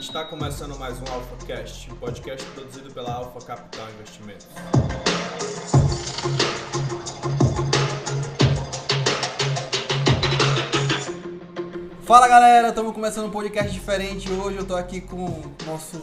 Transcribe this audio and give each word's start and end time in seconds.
Está 0.00 0.24
começando 0.24 0.76
mais 0.76 1.00
um 1.00 1.04
AlphaCast, 1.12 1.92
um 1.92 1.94
podcast 1.94 2.44
produzido 2.46 2.92
pela 2.92 3.12
Alpha 3.12 3.40
Capital 3.40 3.86
Investimentos. 3.90 4.48
Fala 12.02 12.26
galera, 12.26 12.70
estamos 12.70 12.92
começando 12.92 13.26
um 13.26 13.30
podcast 13.30 13.72
diferente. 13.72 14.28
Hoje 14.32 14.56
eu 14.56 14.66
tô 14.66 14.74
aqui 14.74 15.00
com 15.00 15.26
o 15.26 15.54
nosso 15.64 16.02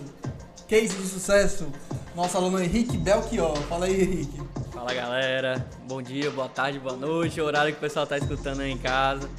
case 0.69 0.95
de 0.95 1.05
sucesso, 1.05 1.67
nosso 2.15 2.37
aluno 2.37 2.57
Henrique 2.57 2.95
Belchior. 2.95 3.53
Fala 3.63 3.87
aí, 3.87 4.01
Henrique. 4.01 4.41
Fala 4.71 4.93
galera, 4.93 5.67
bom 5.85 6.01
dia, 6.01 6.31
boa 6.31 6.47
tarde, 6.47 6.79
boa 6.79 6.95
noite, 6.95 7.41
horário 7.41 7.73
que 7.73 7.79
o 7.79 7.81
pessoal 7.81 8.07
tá 8.07 8.17
escutando 8.17 8.61
aí 8.61 8.71
em 8.71 8.77
casa. 8.77 9.29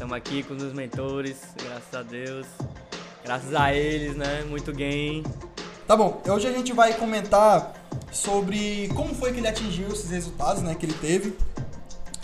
Estamos 0.00 0.16
aqui 0.16 0.42
com 0.42 0.54
os 0.54 0.62
meus 0.62 0.72
mentores, 0.72 1.36
graças 1.62 1.94
a 1.94 2.02
Deus. 2.02 2.46
Graças 3.22 3.54
a 3.54 3.74
eles, 3.74 4.16
né? 4.16 4.46
Muito 4.48 4.72
game. 4.72 5.22
Tá 5.86 5.94
bom, 5.94 6.22
hoje 6.26 6.48
a 6.48 6.52
gente 6.52 6.72
vai 6.72 6.94
comentar 6.94 7.74
sobre 8.10 8.88
como 8.96 9.14
foi 9.14 9.30
que 9.30 9.40
ele 9.40 9.46
atingiu 9.46 9.88
esses 9.88 10.08
resultados, 10.08 10.62
né, 10.62 10.74
que 10.74 10.86
ele 10.86 10.94
teve. 10.94 11.36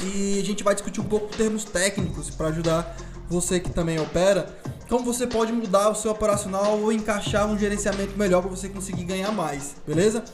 E 0.02 0.40
a 0.40 0.42
gente 0.42 0.64
vai 0.64 0.74
discutir 0.74 1.02
um 1.02 1.04
pouco 1.04 1.36
termos 1.36 1.64
técnicos 1.64 2.30
para 2.30 2.48
ajudar 2.48 2.96
você 3.28 3.60
que 3.60 3.68
também 3.68 4.00
opera, 4.00 4.58
como 4.88 5.04
você 5.04 5.26
pode 5.26 5.52
mudar 5.52 5.90
o 5.90 5.94
seu 5.94 6.12
operacional 6.12 6.80
ou 6.80 6.90
encaixar 6.90 7.46
um 7.46 7.58
gerenciamento 7.58 8.16
melhor 8.16 8.40
para 8.40 8.50
você 8.50 8.70
conseguir 8.70 9.04
ganhar 9.04 9.32
mais, 9.32 9.76
beleza? 9.86 10.24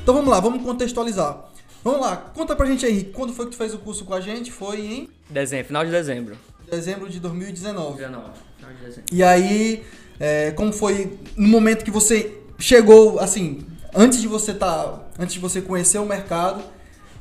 Então 0.00 0.14
vamos 0.14 0.30
lá, 0.30 0.38
vamos 0.38 0.62
contextualizar. 0.62 1.48
Vamos 1.88 2.02
lá, 2.02 2.16
conta 2.34 2.54
pra 2.54 2.66
gente 2.66 2.84
aí, 2.84 3.02
quando 3.02 3.32
foi 3.32 3.46
que 3.46 3.52
tu 3.52 3.56
fez 3.56 3.72
o 3.72 3.78
curso 3.78 4.04
com 4.04 4.12
a 4.12 4.20
gente? 4.20 4.52
Foi 4.52 4.78
em 4.78 5.08
Dezembro, 5.30 5.68
final 5.68 5.86
de 5.86 5.90
dezembro. 5.90 6.36
dezembro 6.70 7.08
de 7.08 7.18
2019. 7.18 7.96
19, 7.96 8.24
final 8.58 8.72
de 8.74 8.84
dezembro. 8.84 9.04
E 9.10 9.22
aí, 9.22 9.82
é, 10.20 10.50
como 10.50 10.70
foi 10.70 11.18
no 11.34 11.48
momento 11.48 11.86
que 11.86 11.90
você 11.90 12.42
chegou, 12.58 13.18
assim, 13.18 13.66
antes 13.94 14.20
de 14.20 14.28
você 14.28 14.52
tá, 14.52 15.00
antes 15.18 15.32
de 15.32 15.40
você 15.40 15.62
conhecer 15.62 15.96
o 15.96 16.04
mercado 16.04 16.62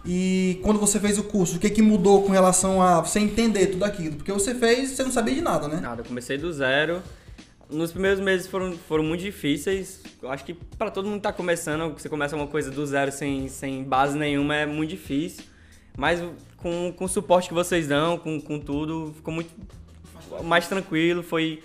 e 0.05 0.59
quando 0.64 0.81
você 0.81 0.99
fez 0.99 1.17
o 1.17 1.23
curso, 1.23 1.55
o 1.55 1.59
que 1.59 1.70
que 1.70 1.81
mudou 1.81 2.23
com 2.23 2.33
relação 2.33 2.81
a 2.81 2.99
você 2.99 3.22
entender 3.22 3.67
tudo 3.67 3.86
aquilo? 3.86 4.17
Porque 4.17 4.33
você 4.33 4.53
fez, 4.53 4.89
você 4.89 5.03
não 5.03 5.11
sabia 5.14 5.33
de 5.33 5.42
nada, 5.42 5.70
né? 5.70 5.80
Nada, 5.80 6.02
eu 6.02 6.05
comecei 6.05 6.38
do 6.38 6.52
zero. 6.52 7.02
Nos 7.70 7.92
primeiros 7.92 8.20
meses 8.20 8.48
foram, 8.48 8.78
foram 8.78 9.04
muito 9.04 9.22
difíceis. 9.22 10.02
Eu 10.22 10.32
acho 10.32 10.46
que 10.46 10.54
para 10.54 10.90
todo 10.90 11.06
mundo 11.06 11.18
que 11.18 11.23
tá 11.23 11.34
começando, 11.34 11.94
você 11.94 12.08
começa 12.08 12.36
uma 12.36 12.48
coisa 12.48 12.72
do 12.72 12.86
zero 12.86 13.12
sem, 13.12 13.48
sem 13.50 13.84
base 13.84 14.18
nenhuma, 14.18 14.56
é 14.56 14.66
muito 14.66 14.92
difícil. 14.92 15.44
Mas 15.98 16.23
com, 16.58 16.94
com 16.95 17.06
o 17.06 17.10
suporte 17.10 17.50
que 17.50 17.54
vocês 17.54 17.88
dão, 17.88 18.18
com, 18.18 18.40
com 18.40 18.60
tudo, 18.60 19.14
ficou 19.16 19.34
muito 19.34 19.50
mais 20.44 20.68
tranquilo, 20.68 21.23
foi, 21.23 21.64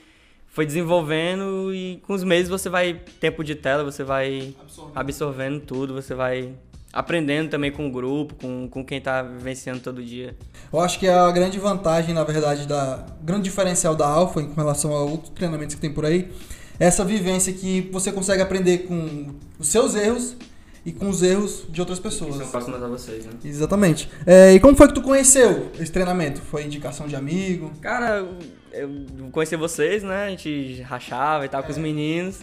foi 0.48 0.67
desenvolvendo 0.67 1.73
e 1.75 2.00
com 2.06 2.14
os 2.14 2.25
meses 2.25 2.48
você 2.48 2.69
vai, 2.69 2.95
tempo 3.20 3.45
de 3.45 3.55
tela, 3.55 3.84
você 3.84 4.03
vai 4.03 4.55
absorvendo 4.95 5.61
tudo, 5.61 5.95
você 5.95 6.14
vai 6.14 6.55
aprendendo 6.92 7.48
também 7.48 7.70
com 7.72 7.88
o 7.88 7.90
grupo, 7.90 8.34
com, 8.34 8.68
com 8.68 8.84
quem 8.84 9.00
tá 9.00 9.22
vivenciando 9.22 9.80
todo 9.80 10.02
dia. 10.04 10.36
Eu 10.72 10.80
acho 10.80 10.98
que 10.98 11.08
a 11.08 11.30
grande 11.30 11.58
vantagem, 11.58 12.14
na 12.14 12.22
verdade, 12.24 12.66
da 12.66 13.06
grande 13.22 13.44
diferencial 13.44 13.94
da 13.94 14.06
Alpha 14.06 14.40
em 14.40 14.52
relação 14.52 14.92
a 14.94 15.00
outros 15.02 15.30
treinamentos 15.30 15.74
que 15.74 15.80
tem 15.80 15.92
por 15.92 16.04
aí, 16.04 16.30
é 16.78 16.86
essa 16.86 17.04
vivência 17.04 17.52
que 17.52 17.88
você 17.92 18.12
consegue 18.12 18.42
aprender 18.42 18.78
com 18.78 19.34
os 19.58 19.68
seus 19.68 19.94
erros 19.94 20.36
e 20.84 20.90
com 20.92 21.08
os 21.08 21.22
erros 21.22 21.64
de 21.68 21.80
outras 21.80 21.98
Que 21.98 22.04
pessoas. 22.04 22.36
são 22.36 22.48
próximas 22.48 22.82
a 22.82 22.88
vocês, 22.88 23.24
né? 23.24 23.32
Exatamente. 23.44 24.10
É, 24.27 24.52
e 24.52 24.60
como 24.60 24.77
foi 24.77 24.88
que 24.88 24.94
tu 24.94 25.02
conheceu 25.02 25.70
esse 25.78 25.92
treinamento? 25.92 26.40
Foi 26.40 26.64
indicação 26.64 27.06
de 27.06 27.14
amigo? 27.14 27.70
Cara, 27.80 28.27
eu 28.72 28.90
conheci 29.30 29.54
vocês, 29.54 30.02
né? 30.02 30.24
A 30.24 30.30
gente 30.30 30.82
rachava 30.82 31.44
e 31.46 31.48
tal 31.48 31.62
com 31.62 31.70
os 31.70 31.78
meninos. 31.78 32.40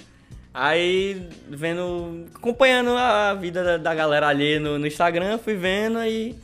Aí, 0.54 1.30
vendo, 1.48 2.26
acompanhando 2.36 2.92
a 2.92 3.34
vida 3.36 3.64
da, 3.64 3.78
da 3.78 3.96
galera 3.96 4.28
ali 4.28 4.60
no, 4.60 4.80
no 4.80 4.88
Instagram, 4.88 5.38
fui 5.38 5.56
vendo 5.56 5.98
aí 5.98 6.36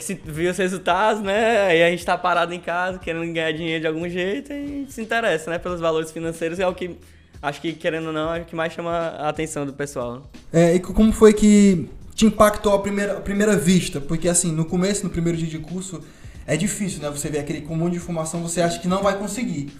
se 0.00 0.14
vi 0.24 0.48
os 0.48 0.56
resultados, 0.56 1.22
né? 1.22 1.66
Aí 1.66 1.82
a 1.82 1.90
gente 1.90 2.04
tá 2.04 2.16
parado 2.16 2.52
em 2.52 2.60
casa, 2.60 2.98
querendo 2.98 3.32
ganhar 3.32 3.52
dinheiro 3.52 3.80
de 3.80 3.86
algum 3.86 4.08
jeito 4.08 4.52
e 4.52 4.86
se 4.88 5.00
interessa, 5.00 5.50
né? 5.50 5.58
Pelos 5.58 5.80
valores 5.80 6.10
financeiros, 6.10 6.58
é 6.58 6.66
o 6.66 6.74
que 6.74 6.96
acho 7.40 7.60
que, 7.60 7.72
querendo 7.72 8.06
ou 8.06 8.12
não, 8.12 8.34
é 8.34 8.40
o 8.40 8.44
que 8.44 8.54
mais 8.54 8.72
chama 8.72 8.90
a 8.90 9.28
atenção 9.28 9.66
do 9.66 9.72
pessoal. 9.72 10.30
É, 10.52 10.74
e 10.74 10.80
como 10.80 11.12
foi 11.12 11.32
que 11.32 11.88
te 12.14 12.26
impactou 12.26 12.74
a 12.74 12.78
primeira, 12.80 13.18
a 13.18 13.20
primeira 13.20 13.56
vista? 13.56 14.00
Porque 14.00 14.28
assim, 14.28 14.52
no 14.52 14.64
começo, 14.64 15.04
no 15.04 15.10
primeiro 15.10 15.38
dia 15.38 15.48
de 15.48 15.58
curso, 15.58 16.02
é 16.46 16.56
difícil, 16.56 17.02
né? 17.02 17.10
Você 17.10 17.28
vê 17.28 17.38
aquele 17.38 17.60
comum 17.60 17.88
de 17.88 17.96
informação, 17.96 18.42
você 18.42 18.60
acha 18.60 18.78
que 18.78 18.88
não 18.88 19.02
vai 19.02 19.16
conseguir. 19.18 19.72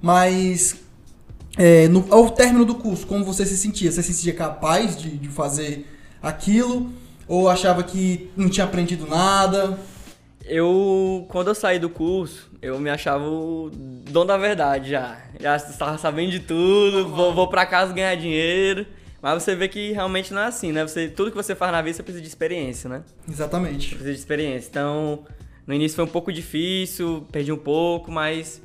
Mas 0.00 0.76
é, 1.56 1.88
no- 1.88 2.06
ao 2.10 2.30
término 2.30 2.64
do 2.64 2.74
curso, 2.74 3.06
como 3.06 3.24
você 3.24 3.44
se 3.46 3.56
sentia? 3.56 3.90
Você 3.90 4.02
se 4.02 4.12
sentia 4.12 4.34
capaz 4.34 4.96
de, 4.96 5.10
de 5.16 5.28
fazer 5.28 5.86
aquilo? 6.22 6.90
Ou 7.26 7.48
achava 7.48 7.82
que 7.82 8.30
não 8.36 8.48
tinha 8.48 8.64
aprendido 8.66 9.06
nada? 9.06 9.78
Eu, 10.44 11.24
quando 11.30 11.48
eu 11.48 11.54
saí 11.54 11.78
do 11.78 11.88
curso, 11.88 12.50
eu 12.60 12.78
me 12.78 12.90
achava 12.90 13.24
o 13.24 13.70
dono 13.72 14.26
da 14.26 14.36
verdade 14.36 14.90
já. 14.90 15.16
Já 15.40 15.56
estava 15.56 15.96
sabendo 15.96 16.32
de 16.32 16.40
tudo, 16.40 17.08
vou, 17.08 17.32
vou 17.34 17.48
pra 17.48 17.64
casa 17.64 17.92
ganhar 17.94 18.14
dinheiro. 18.14 18.84
Mas 19.22 19.42
você 19.42 19.54
vê 19.56 19.68
que 19.68 19.92
realmente 19.92 20.34
não 20.34 20.42
é 20.42 20.46
assim, 20.46 20.70
né? 20.70 20.86
Você, 20.86 21.08
tudo 21.08 21.30
que 21.30 21.36
você 21.36 21.54
faz 21.54 21.72
na 21.72 21.80
vida, 21.80 21.96
você 21.96 22.02
precisa 22.02 22.20
de 22.20 22.28
experiência, 22.28 22.90
né? 22.90 23.02
Exatamente. 23.26 23.88
Precisa 23.88 24.12
de 24.12 24.18
experiência. 24.18 24.68
Então, 24.68 25.24
no 25.66 25.72
início 25.72 25.96
foi 25.96 26.04
um 26.04 26.08
pouco 26.08 26.30
difícil, 26.30 27.26
perdi 27.32 27.50
um 27.50 27.56
pouco, 27.56 28.12
mas 28.12 28.60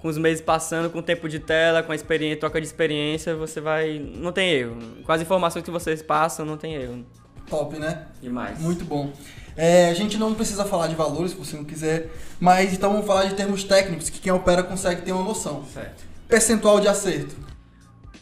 com 0.00 0.08
os 0.08 0.16
meses 0.18 0.40
passando, 0.40 0.90
com 0.90 0.98
o 0.98 1.02
tempo 1.02 1.28
de 1.28 1.38
tela, 1.38 1.82
com 1.82 1.92
a 1.92 1.94
experiência, 1.94 2.38
troca 2.40 2.60
de 2.60 2.66
experiência, 2.66 3.34
você 3.34 3.60
vai. 3.60 3.98
Não 3.98 4.32
tem 4.32 4.50
erro. 4.50 4.76
Com 5.04 5.12
as 5.12 5.20
informações 5.20 5.64
que 5.64 5.70
vocês 5.70 6.02
passam, 6.02 6.46
não 6.46 6.56
tem 6.56 6.74
erro. 6.74 7.04
Top, 7.48 7.78
né? 7.78 8.06
Demais. 8.20 8.58
Muito 8.60 8.84
bom. 8.84 9.10
É, 9.56 9.88
a 9.90 9.94
gente 9.94 10.16
não 10.16 10.34
precisa 10.34 10.64
falar 10.64 10.86
de 10.86 10.94
valores, 10.94 11.32
se 11.32 11.36
você 11.36 11.56
não 11.56 11.64
quiser, 11.64 12.10
mas 12.38 12.72
então 12.72 12.92
vamos 12.92 13.06
falar 13.06 13.24
de 13.24 13.34
termos 13.34 13.64
técnicos 13.64 14.08
que 14.08 14.20
quem 14.20 14.30
opera 14.30 14.62
consegue 14.62 15.02
ter 15.02 15.10
uma 15.10 15.24
noção. 15.24 15.64
Certo. 15.64 16.04
Percentual 16.28 16.78
de 16.78 16.86
acerto, 16.86 17.34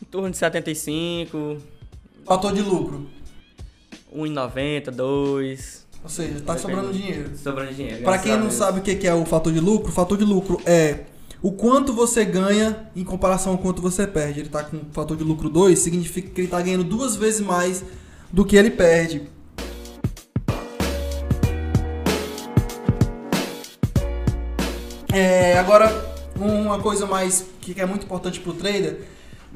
Em 0.01 0.07
torno 0.07 0.31
de 0.31 0.37
75, 0.39 1.59
fator 2.25 2.55
de 2.55 2.63
lucro, 2.63 3.07
1,90, 4.15 4.91
2. 4.91 5.87
ou 6.03 6.09
seja, 6.09 6.41
tá 6.41 6.55
Depende. 6.55 6.61
sobrando 6.63 6.93
dinheiro. 6.93 7.37
Sobrando 7.37 7.75
dinheiro. 7.75 8.03
Para 8.03 8.19
quem 8.19 8.39
não 8.39 8.51
sabe 8.51 8.79
o 8.81 8.83
que 8.83 8.95
que 8.95 9.07
é 9.07 9.13
o 9.15 9.27
fator 9.27 9.53
de 9.53 9.61
lucro, 9.61 9.91
o 9.91 9.93
fator 9.93 10.17
de 10.17 10.25
lucro 10.25 10.59
é 10.65 11.01
o 11.43 11.53
quanto 11.53 11.93
você 11.93 12.25
ganha 12.25 12.89
em 12.95 13.05
comparação 13.05 13.53
ao 13.53 13.59
quanto 13.59 13.83
você 13.83 14.07
perde. 14.07 14.41
Ele 14.41 14.49
tá 14.49 14.65
com 14.65 14.81
fator 14.93 15.17
de 15.17 15.25
lucro 15.25 15.49
2, 15.49 15.79
significa 15.79 16.31
que 16.31 16.41
ele 16.41 16.49
tá 16.49 16.61
ganhando 16.61 16.85
duas 16.85 17.17
vezes 17.17 17.41
mais 17.41 17.85
do 18.33 18.45
que 18.45 18.57
ele 18.57 18.71
perde. 18.71 19.29
É, 25.13 25.59
agora, 25.59 25.91
uma 26.37 26.79
coisa 26.79 27.07
mais 27.07 27.47
que 27.61 27.81
é 27.81 27.87
muito 27.87 28.05
importante 28.05 28.39
pro 28.41 28.53
trader, 28.53 29.01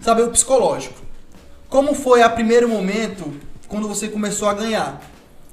saber 0.01 0.23
o 0.23 0.31
psicológico. 0.31 0.99
Como 1.69 1.95
foi 1.95 2.23
a 2.23 2.31
primeiro 2.31 2.69
momento 2.69 3.33
quando 3.69 3.87
você 3.87 4.09
começou 4.09 4.49
a 4.49 4.55
ganhar? 4.55 5.03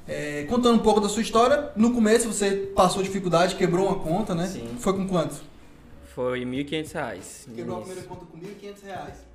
É, 0.08 0.46
contando 0.50 0.76
um 0.76 0.80
pouco 0.80 1.02
da 1.02 1.10
sua 1.10 1.22
história, 1.22 1.70
no 1.76 1.92
começo 1.92 2.32
você 2.32 2.52
passou 2.74 3.04
dificuldade, 3.04 3.56
quebrou 3.56 3.88
uma 3.88 4.00
conta, 4.00 4.34
né? 4.34 4.48
Sim. 4.48 4.70
Foi 4.80 4.94
com 4.94 5.06
quanto? 5.06 5.36
Foi 6.18 6.44
1.500 6.44 6.94
reais. 6.94 7.46
no 7.48 7.56
Quebrou 7.56 7.78
a 7.78 7.82
início. 7.82 7.96
primeira 7.96 8.10
conta 8.10 8.26
com 8.26 8.38
1.500 8.40 8.84
reais. 8.84 9.28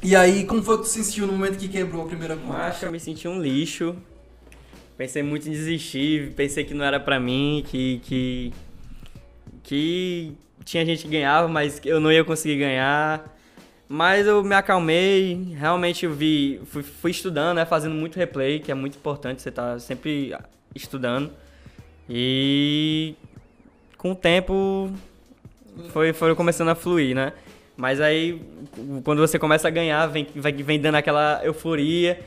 E 0.00 0.14
aí, 0.14 0.44
como 0.44 0.62
foi 0.62 0.76
que 0.76 0.84
tu 0.84 0.88
se 0.88 1.02
sentiu 1.02 1.26
no 1.26 1.32
momento 1.32 1.58
que 1.58 1.66
quebrou 1.66 2.04
a 2.04 2.06
primeira 2.06 2.36
conta? 2.36 2.56
Macho, 2.56 2.84
eu 2.84 2.92
me 2.92 3.00
senti 3.00 3.26
um 3.26 3.42
lixo. 3.42 3.96
Pensei 4.96 5.24
muito 5.24 5.48
em 5.48 5.50
desistir, 5.50 6.32
pensei 6.34 6.62
que 6.62 6.72
não 6.72 6.84
era 6.84 7.00
pra 7.00 7.18
mim, 7.18 7.64
que, 7.66 7.98
que, 8.04 8.52
que 9.64 10.32
tinha 10.64 10.86
gente 10.86 11.02
que 11.02 11.08
ganhava, 11.08 11.48
mas 11.48 11.80
eu 11.84 11.98
não 11.98 12.12
ia 12.12 12.22
conseguir 12.22 12.58
ganhar. 12.58 13.36
Mas 13.88 14.24
eu 14.24 14.44
me 14.44 14.54
acalmei, 14.54 15.52
realmente 15.58 16.06
eu 16.06 16.14
vi, 16.14 16.60
fui, 16.66 16.84
fui 16.84 17.10
estudando, 17.10 17.56
né, 17.56 17.66
fazendo 17.66 17.96
muito 17.96 18.16
replay, 18.20 18.60
que 18.60 18.70
é 18.70 18.74
muito 18.74 18.96
importante, 18.96 19.42
você 19.42 19.50
tá 19.50 19.80
sempre 19.80 20.32
estudando. 20.76 21.32
E 22.08 23.16
com 23.98 24.12
o 24.12 24.14
tempo 24.14 24.92
foi, 25.90 26.12
foi 26.12 26.34
começando 26.34 26.68
a 26.68 26.74
fluir, 26.74 27.14
né? 27.14 27.32
Mas 27.76 28.00
aí, 28.00 28.40
quando 29.02 29.18
você 29.20 29.38
começa 29.38 29.66
a 29.66 29.70
ganhar, 29.70 30.06
vem, 30.06 30.26
vai- 30.36 30.52
vem 30.52 30.80
dando 30.80 30.94
aquela 30.96 31.40
euforia. 31.44 32.20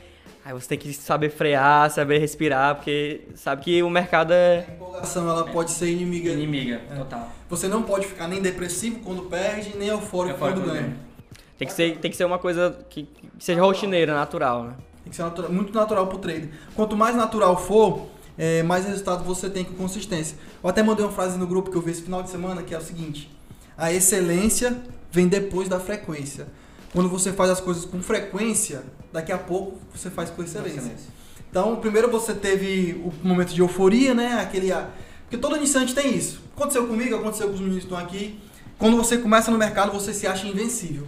Aí 0.44 0.52
você 0.52 0.68
tem 0.68 0.78
que 0.78 0.92
saber 0.94 1.30
frear, 1.30 1.90
saber 1.90 2.18
respirar, 2.18 2.74
porque 2.76 3.22
sabe 3.34 3.62
que 3.64 3.82
o 3.82 3.90
mercado 3.90 4.32
é 4.32 4.64
A 4.68 4.72
empolgação 4.72 5.28
ela 5.28 5.44
pode 5.44 5.70
ser 5.70 5.90
inimiga. 5.90 6.30
inimiga, 6.30 6.80
total. 6.96 7.30
Você 7.50 7.68
não 7.68 7.82
pode 7.82 8.06
ficar 8.06 8.28
nem 8.28 8.40
depressivo 8.40 9.00
quando 9.00 9.22
perde, 9.22 9.76
nem 9.76 9.88
eufórico 9.88 10.38
quando 10.38 10.62
ganha. 10.62 10.96
Tem 11.58 11.66
que 11.66 11.74
ser, 11.74 11.96
tem 11.98 12.10
que 12.10 12.16
ser 12.16 12.24
uma 12.24 12.38
coisa 12.38 12.78
que, 12.88 13.02
que 13.04 13.28
seja 13.38 13.60
rotineira, 13.60 14.14
natural, 14.14 14.64
né? 14.64 14.72
Tem 15.04 15.10
que 15.10 15.16
ser 15.16 15.22
natura- 15.22 15.48
muito 15.48 15.72
natural 15.74 16.06
pro 16.06 16.18
trader. 16.18 16.48
Quanto 16.74 16.96
mais 16.96 17.14
natural 17.16 17.56
for, 17.60 18.06
é, 18.38 18.62
mais 18.62 18.86
resultado 18.86 19.24
você 19.24 19.50
tem 19.50 19.64
com 19.64 19.74
consistência. 19.74 20.36
Eu 20.62 20.70
até 20.70 20.82
mandei 20.82 21.04
uma 21.04 21.12
frase 21.12 21.36
no 21.38 21.46
grupo 21.46 21.70
que 21.70 21.76
eu 21.76 21.82
vi 21.82 21.90
esse 21.90 22.02
final 22.02 22.22
de 22.22 22.30
semana 22.30 22.62
que 22.62 22.74
é 22.74 22.78
o 22.78 22.82
seguinte: 22.82 23.28
a 23.78 23.92
excelência 23.92 24.76
vem 25.10 25.28
depois 25.28 25.68
da 25.68 25.78
frequência. 25.78 26.48
Quando 26.92 27.08
você 27.08 27.32
faz 27.32 27.50
as 27.50 27.60
coisas 27.60 27.84
com 27.84 28.02
frequência, 28.02 28.82
daqui 29.12 29.30
a 29.30 29.38
pouco 29.38 29.78
você 29.94 30.10
faz 30.10 30.30
com 30.30 30.42
excelência. 30.42 30.78
excelência. 30.80 31.18
Então, 31.48 31.76
primeiro 31.76 32.10
você 32.10 32.34
teve 32.34 33.00
o 33.04 33.26
momento 33.26 33.54
de 33.54 33.60
euforia, 33.60 34.12
né? 34.14 34.40
Aquele. 34.40 34.72
Porque 35.22 35.38
todo 35.38 35.56
iniciante 35.56 35.94
tem 35.94 36.16
isso. 36.16 36.42
Aconteceu 36.56 36.86
comigo, 36.86 37.14
aconteceu 37.14 37.46
com 37.46 37.54
os 37.54 37.60
meninos 37.60 37.84
que 37.84 37.84
estão 37.84 37.98
aqui. 37.98 38.40
Quando 38.78 38.96
você 38.96 39.18
começa 39.18 39.50
no 39.50 39.58
mercado, 39.58 39.92
você 39.92 40.12
se 40.12 40.26
acha 40.26 40.46
invencível. 40.46 41.06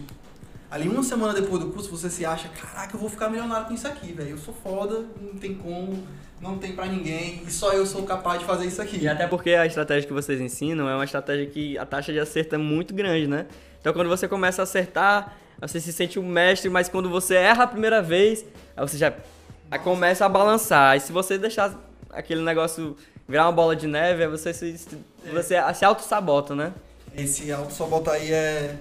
Ali 0.71 0.89
uma 0.89 1.03
semana 1.03 1.35
depois 1.35 1.61
do 1.61 1.71
curso, 1.71 1.91
você 1.91 2.09
se 2.09 2.25
acha, 2.25 2.49
caraca, 2.49 2.95
eu 2.95 3.01
vou 3.01 3.11
ficar 3.11 3.29
milionário 3.29 3.67
com 3.67 3.75
isso 3.75 3.89
aqui, 3.89 4.13
velho. 4.13 4.31
Eu 4.31 4.39
sou 4.39 4.55
foda, 4.55 5.05
não 5.21 5.35
tem 5.35 5.55
como, 5.55 6.07
não 6.41 6.59
tem 6.59 6.73
para 6.73 6.87
ninguém, 6.87 7.43
e 7.45 7.51
só 7.51 7.73
eu 7.73 7.85
sou 7.85 8.05
capaz 8.05 8.39
de 8.39 8.45
fazer 8.45 8.67
isso 8.67 8.81
aqui. 8.81 8.99
E 8.99 9.09
até 9.09 9.27
porque 9.27 9.51
a 9.51 9.67
estratégia 9.67 10.07
que 10.07 10.13
vocês 10.13 10.41
ensinam 10.41 10.89
é 10.89 10.95
uma 10.95 11.05
estratégia 11.05 11.47
que 11.47 11.77
a 11.77 11.85
taxa 11.85 12.13
de 12.13 12.21
acerto 12.21 12.55
é 12.55 12.59
muito 12.59 12.95
grande, 12.95 13.27
né? 13.27 13.47
Então 13.81 13.93
quando 13.93 14.09
você 14.09 14.29
começa 14.29 14.63
a 14.63 14.65
acertar, 14.65 15.37
você 15.61 15.81
se 15.81 15.93
sente 15.93 16.21
um 16.21 16.27
mestre, 16.27 16.71
mas 16.71 16.89
quando 16.89 17.11
você 17.11 17.35
erra 17.35 17.65
a 17.65 17.67
primeira 17.67 18.01
vez, 18.01 18.45
aí 18.77 18.89
você 18.89 18.97
já 18.97 19.13
começa 19.83 20.25
a 20.25 20.29
balançar. 20.29 20.97
E 20.97 21.01
se 21.01 21.11
você 21.11 21.37
deixar 21.37 21.75
aquele 22.11 22.43
negócio 22.43 22.97
virar 23.29 23.47
uma 23.47 23.53
bola 23.53 23.75
de 23.75 23.89
neve, 23.89 24.23
aí 24.23 24.29
você 24.29 24.55
se, 24.55 24.77
você 25.33 25.57
se 25.75 25.85
auto-sabota, 25.85 26.55
né? 26.55 26.73
Esse 27.15 27.51
auto-sabota 27.53 28.13
aí 28.13 28.33
é, 28.33 28.77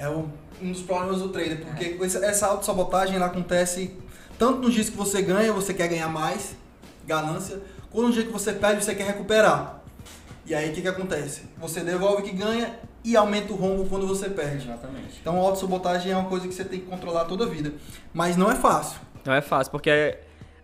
é 0.00 0.08
um 0.08 0.72
dos 0.72 0.82
problemas 0.82 1.20
do 1.20 1.28
trader, 1.28 1.60
porque 1.60 1.84
é. 1.84 2.26
essa 2.26 2.46
autossabotagem 2.46 3.16
ela 3.16 3.26
acontece 3.26 3.94
tanto 4.38 4.60
nos 4.62 4.72
dias 4.72 4.88
que 4.88 4.96
você 4.96 5.20
ganha, 5.20 5.52
você 5.52 5.74
quer 5.74 5.88
ganhar 5.88 6.08
mais, 6.08 6.56
ganância, 7.06 7.60
quanto 7.90 8.08
no 8.08 8.12
dia 8.12 8.24
que 8.24 8.32
você 8.32 8.54
perde, 8.54 8.82
você 8.82 8.94
quer 8.94 9.06
recuperar. 9.06 9.82
E 10.46 10.54
aí 10.54 10.70
o 10.70 10.72
que, 10.72 10.80
que 10.80 10.88
acontece? 10.88 11.42
Você 11.58 11.80
devolve 11.80 12.22
o 12.22 12.24
que 12.24 12.32
ganha 12.32 12.74
e 13.04 13.14
aumenta 13.14 13.52
o 13.52 13.56
rombo 13.56 13.86
quando 13.88 14.06
você 14.06 14.30
perde. 14.30 14.66
Exatamente. 14.66 15.18
Então 15.20 15.36
a 15.36 15.40
autossabotagem 15.40 16.12
é 16.12 16.16
uma 16.16 16.28
coisa 16.28 16.48
que 16.48 16.54
você 16.54 16.64
tem 16.64 16.80
que 16.80 16.86
controlar 16.86 17.26
toda 17.26 17.44
a 17.44 17.48
vida. 17.48 17.72
Mas 18.12 18.36
não 18.36 18.50
é 18.50 18.56
fácil. 18.56 18.98
Não 19.24 19.34
é 19.34 19.42
fácil, 19.42 19.70
porque 19.70 20.16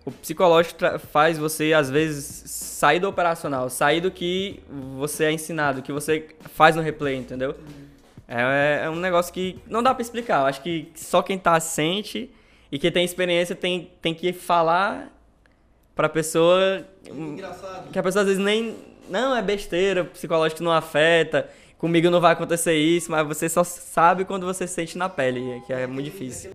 o 0.06 0.10
psicológico 0.10 0.80
faz 1.12 1.36
você, 1.36 1.74
às 1.74 1.90
vezes, 1.90 2.50
sair 2.50 3.00
do 3.00 3.08
operacional, 3.08 3.68
sair 3.68 4.00
do 4.00 4.10
que 4.10 4.62
você 4.96 5.24
é 5.24 5.32
ensinado, 5.32 5.82
que 5.82 5.92
você 5.92 6.28
faz 6.54 6.74
no 6.74 6.80
replay, 6.80 7.16
entendeu? 7.16 7.50
Uhum. 7.50 7.95
É, 8.28 8.82
é 8.84 8.90
um 8.90 8.96
negócio 8.96 9.32
que 9.32 9.58
não 9.67 9.82
dá 9.82 9.94
para 9.94 10.02
explicar. 10.02 10.40
Eu 10.40 10.46
acho 10.46 10.61
que 10.61 10.90
só 10.94 11.23
quem 11.23 11.38
tá 11.38 11.58
sente 11.61 12.31
e 12.70 12.78
quem 12.78 12.90
tem 12.90 13.05
experiência 13.05 13.55
tem, 13.55 13.90
tem 14.02 14.14
que 14.14 14.32
falar 14.32 15.12
pra 15.94 16.08
pessoa. 16.08 16.84
Engraçado. 17.08 17.90
Que 17.90 17.99
a 17.99 18.02
pessoa 18.02 18.23
às 18.23 18.28
vezes 18.28 18.43
nem. 18.43 18.76
Não, 19.08 19.37
é 19.37 19.40
besteira, 19.40 20.05
psicológico 20.05 20.64
não 20.64 20.73
afeta, 20.73 21.49
comigo 21.78 22.11
não 22.11 22.20
vai 22.20 22.32
acontecer 22.32 22.75
isso, 22.75 23.08
mas 23.08 23.25
você 23.25 23.49
só 23.49 23.62
sabe 23.62 24.25
quando 24.25 24.44
você 24.44 24.67
sente 24.67 24.99
na 24.99 25.08
pele, 25.08 25.62
que 25.64 25.72
é 25.72 25.87
muito 25.87 26.06
difícil. 26.06 26.50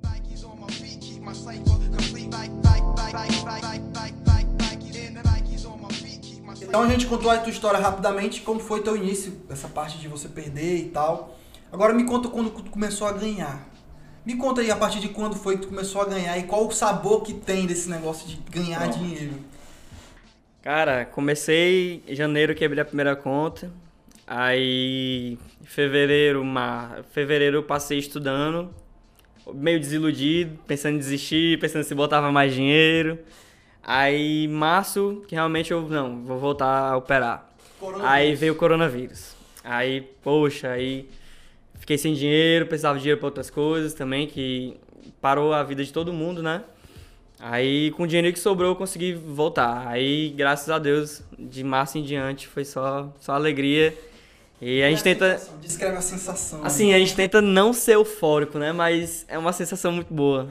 Então 6.61 6.83
a 6.83 6.89
gente 6.89 7.05
contou 7.05 7.31
a 7.31 7.37
tua 7.37 7.49
história 7.49 7.79
rapidamente, 7.79 8.41
como 8.41 8.59
foi 8.59 8.81
teu 8.81 8.97
início, 8.97 9.33
essa 9.49 9.69
parte 9.69 9.97
de 9.97 10.09
você 10.09 10.27
perder 10.27 10.77
e 10.77 10.89
tal. 10.89 11.37
Agora 11.71 11.93
me 11.93 12.03
conta 12.03 12.27
quando 12.27 12.49
tu 12.49 12.69
começou 12.69 13.07
a 13.07 13.13
ganhar. 13.13 13.67
Me 14.25 14.35
conta 14.35 14.61
aí 14.61 14.69
a 14.69 14.75
partir 14.75 14.99
de 14.99 15.09
quando 15.09 15.35
foi 15.35 15.55
que 15.55 15.63
tu 15.63 15.69
começou 15.69 16.01
a 16.01 16.05
ganhar 16.05 16.37
e 16.37 16.43
qual 16.43 16.67
o 16.67 16.71
sabor 16.71 17.23
que 17.23 17.33
tem 17.33 17.65
desse 17.65 17.89
negócio 17.89 18.27
de 18.27 18.37
ganhar 18.51 18.81
Pronto. 18.81 18.99
dinheiro. 18.99 19.33
Cara, 20.61 21.05
comecei 21.05 22.03
em 22.07 22.15
janeiro 22.15 22.53
que 22.53 22.63
abri 22.63 22.79
a 22.79 22.85
primeira 22.85 23.15
conta. 23.15 23.71
Aí 24.27 25.39
fevereiro, 25.63 26.43
mar... 26.43 27.03
fevereiro 27.11 27.57
eu 27.57 27.63
passei 27.63 27.97
estudando, 27.97 28.69
meio 29.53 29.79
desiludido, 29.79 30.59
pensando 30.67 30.95
em 30.95 30.99
desistir, 30.99 31.59
pensando 31.59 31.83
se 31.83 31.95
botava 31.95 32.31
mais 32.31 32.53
dinheiro. 32.53 33.17
Aí 33.83 34.47
março, 34.47 35.23
que 35.27 35.33
realmente 35.33 35.71
eu 35.71 35.81
não, 35.89 36.23
vou 36.23 36.37
voltar 36.37 36.91
a 36.91 36.97
operar. 36.97 37.49
Aí 38.03 38.35
veio 38.35 38.53
o 38.53 38.55
coronavírus. 38.55 39.35
Aí, 39.63 40.01
poxa, 40.21 40.69
aí 40.69 41.09
Fiquei 41.81 41.97
sem 41.97 42.13
dinheiro, 42.13 42.67
precisava 42.67 42.95
de 42.95 43.01
dinheiro 43.01 43.19
para 43.19 43.27
outras 43.27 43.49
coisas 43.49 43.95
também, 43.95 44.27
que 44.27 44.77
parou 45.19 45.51
a 45.51 45.63
vida 45.63 45.83
de 45.83 45.91
todo 45.91 46.13
mundo, 46.13 46.43
né? 46.43 46.61
Aí, 47.39 47.89
com 47.97 48.03
o 48.03 48.07
dinheiro 48.07 48.31
que 48.31 48.39
sobrou, 48.39 48.69
eu 48.69 48.75
consegui 48.75 49.13
voltar. 49.13 49.87
Aí, 49.87 50.29
graças 50.29 50.69
a 50.69 50.77
Deus, 50.77 51.23
de 51.39 51.63
março 51.63 51.97
em 51.97 52.03
diante, 52.03 52.47
foi 52.47 52.63
só, 52.63 53.11
só 53.19 53.33
alegria. 53.33 53.97
E 54.61 54.83
a 54.83 54.91
gente 54.91 55.01
tenta. 55.01 55.41
Descreve 55.59 55.97
a 55.97 56.01
sensação. 56.01 56.63
Assim, 56.63 56.93
a 56.93 56.99
gente 56.99 57.15
tenta 57.15 57.41
não 57.41 57.73
ser 57.73 57.93
eufórico, 57.93 58.59
né? 58.59 58.71
Mas 58.71 59.25
é 59.27 59.35
uma 59.39 59.51
sensação 59.51 59.91
muito 59.91 60.13
boa. 60.13 60.49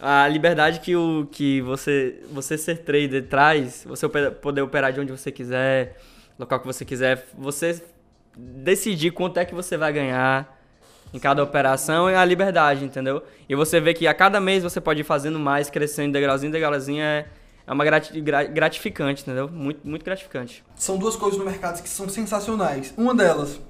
A 0.00 0.26
liberdade 0.26 0.80
que, 0.80 0.96
o, 0.96 1.28
que 1.30 1.60
você, 1.60 2.18
você 2.32 2.58
ser 2.58 2.78
trader 2.78 3.28
traz, 3.28 3.84
você 3.86 4.08
poder 4.08 4.62
operar 4.62 4.92
de 4.92 4.98
onde 4.98 5.12
você 5.12 5.30
quiser, 5.30 5.96
local 6.36 6.58
que 6.58 6.66
você 6.66 6.84
quiser, 6.84 7.24
você 7.38 7.80
decidir 8.36 9.12
quanto 9.12 9.38
é 9.38 9.44
que 9.44 9.54
você 9.54 9.76
vai 9.76 9.92
ganhar 9.92 10.60
em 11.12 11.18
cada 11.18 11.42
operação 11.42 12.08
é 12.08 12.16
a 12.16 12.24
liberdade, 12.24 12.84
entendeu? 12.84 13.22
E 13.48 13.54
você 13.54 13.80
vê 13.80 13.92
que 13.92 14.06
a 14.06 14.14
cada 14.14 14.40
mês 14.40 14.62
você 14.62 14.80
pode 14.80 15.00
ir 15.00 15.04
fazendo 15.04 15.38
mais, 15.38 15.68
crescendo 15.68 16.12
degrauzinho, 16.12 16.50
degrauzinho 16.50 17.02
é, 17.02 17.26
é 17.66 17.72
uma 17.72 17.84
gratificante, 17.84 19.22
entendeu? 19.22 19.48
Muito, 19.48 19.86
muito 19.86 20.04
gratificante. 20.04 20.64
São 20.74 20.96
duas 20.96 21.14
coisas 21.14 21.38
no 21.38 21.44
mercado 21.44 21.82
que 21.82 21.88
são 21.88 22.08
sensacionais. 22.08 22.94
Uma 22.96 23.14
delas 23.14 23.60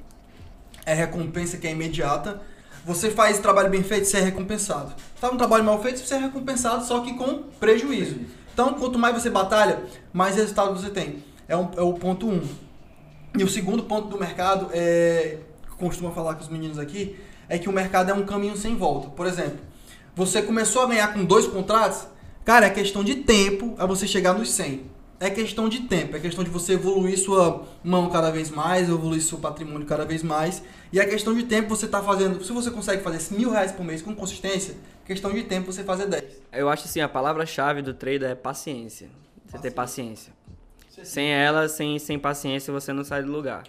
é 0.87 0.95
recompensa 0.95 1.57
que 1.57 1.67
é 1.67 1.73
imediata. 1.73 2.41
Você 2.85 3.11
faz 3.11 3.39
trabalho 3.39 3.71
bem 3.71 3.83
feito, 3.83 4.07
você 4.07 4.19
é 4.19 4.21
recompensado. 4.21 4.93
Faz 5.17 5.33
um 5.33 5.37
trabalho 5.37 5.65
mal 5.65 5.81
feito, 5.83 6.01
você 6.01 6.15
é 6.15 6.19
recompensado, 6.19 6.85
só 6.85 7.01
que 7.01 7.15
com 7.15 7.45
prejuízo. 7.61 8.21
Então, 8.53 8.75
quanto 8.75 8.99
mais 8.99 9.15
você 9.21 9.31
batalha, 9.31 9.83
mais 10.13 10.37
resultado 10.37 10.79
você 10.79 10.91
tem. 10.91 11.23
É, 11.49 11.57
um, 11.57 11.71
é 11.77 11.81
o 11.81 11.93
ponto 11.95 12.29
um. 12.29 12.43
E 13.37 13.43
o 13.43 13.49
segundo 13.49 13.85
ponto 13.85 14.09
do 14.09 14.19
mercado 14.19 14.69
é, 14.73 15.39
costuma 15.79 16.11
falar 16.11 16.35
com 16.35 16.43
os 16.43 16.49
meninos 16.49 16.79
aqui, 16.79 17.17
é 17.53 17.59
que 17.59 17.69
o 17.69 17.73
mercado 17.73 18.11
é 18.11 18.15
um 18.15 18.25
caminho 18.25 18.57
sem 18.57 18.75
volta. 18.75 19.11
Por 19.11 19.27
exemplo, 19.27 19.59
você 20.17 20.41
começou 20.41 20.81
a 20.81 20.87
ganhar 20.87 21.13
com 21.13 21.23
dois 21.23 21.47
contratos, 21.47 22.07
cara, 22.47 22.65
é 22.65 22.71
questão 22.71 23.05
de 23.05 23.17
tempo 23.17 23.75
a 23.77 23.85
você 23.85 24.07
chegar 24.07 24.33
nos 24.33 24.51
100. 24.53 24.91
É 25.21 25.29
questão 25.29 25.69
de 25.69 25.81
tempo, 25.81 26.17
é 26.17 26.19
questão 26.19 26.43
de 26.43 26.49
você 26.49 26.73
evoluir 26.73 27.17
sua 27.19 27.65
mão 27.85 28.09
cada 28.09 28.31
vez 28.31 28.51
mais, 28.51 28.89
evoluir 28.89 29.21
seu 29.21 29.37
patrimônio 29.37 29.87
cada 29.87 30.07
vez 30.07 30.23
mais. 30.23 30.63
E 30.91 30.99
é 30.99 31.05
questão 31.05 31.35
de 31.35 31.43
tempo 31.43 31.69
você 31.69 31.87
tá 31.87 32.03
fazendo. 32.03 32.43
Se 32.43 32.51
você 32.53 32.71
consegue 32.71 33.03
fazer 33.03 33.35
mil 33.35 33.51
reais 33.51 33.71
por 33.71 33.85
mês 33.85 34.01
com 34.01 34.15
consistência, 34.15 34.75
questão 35.05 35.31
de 35.31 35.43
tempo 35.43 35.71
você 35.71 35.85
fazer 35.85 36.07
10. 36.07 36.25
Eu 36.55 36.71
acho 36.71 36.87
assim, 36.87 37.01
a 37.01 37.09
palavra-chave 37.09 37.83
do 37.83 37.93
trader 37.93 38.31
é 38.31 38.35
paciência. 38.35 39.11
Você 39.45 39.53
paciência. 39.53 39.61
ter 39.61 39.75
paciência. 39.75 40.33
Sem 41.05 41.31
ela, 41.31 41.69
sem, 41.69 41.99
sem 41.99 42.19
paciência, 42.19 42.73
você 42.73 42.95
não 42.95 43.05
sai 43.05 43.23
do 43.23 43.31
lugar. 43.31 43.65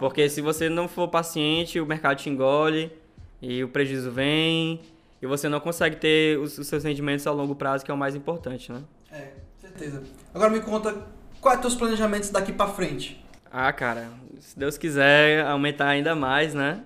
Porque 0.00 0.28
se 0.28 0.40
você 0.40 0.68
não 0.68 0.88
for 0.88 1.06
paciente, 1.06 1.80
o 1.80 1.86
mercado 1.86 2.18
te 2.18 2.28
engole 2.28 2.92
e 3.40 3.62
o 3.62 3.68
prejuízo 3.68 4.10
vem 4.10 4.80
e 5.20 5.26
você 5.26 5.48
não 5.48 5.60
consegue 5.60 5.96
ter 5.96 6.38
os, 6.38 6.58
os 6.58 6.66
seus 6.66 6.84
rendimentos 6.84 7.26
a 7.26 7.32
longo 7.32 7.54
prazo, 7.54 7.84
que 7.84 7.90
é 7.90 7.94
o 7.94 7.98
mais 7.98 8.14
importante, 8.14 8.70
né? 8.70 8.82
É, 9.10 9.30
certeza. 9.60 10.02
Agora 10.32 10.50
me 10.50 10.60
conta, 10.60 10.94
quais 11.40 11.60
são 11.60 11.68
os 11.68 11.74
teus 11.74 11.74
planejamentos 11.74 12.30
daqui 12.30 12.52
para 12.52 12.68
frente? 12.68 13.24
Ah, 13.50 13.72
cara, 13.72 14.10
se 14.40 14.58
Deus 14.58 14.76
quiser 14.76 15.44
aumentar 15.46 15.88
ainda 15.88 16.14
mais, 16.14 16.54
né? 16.54 16.82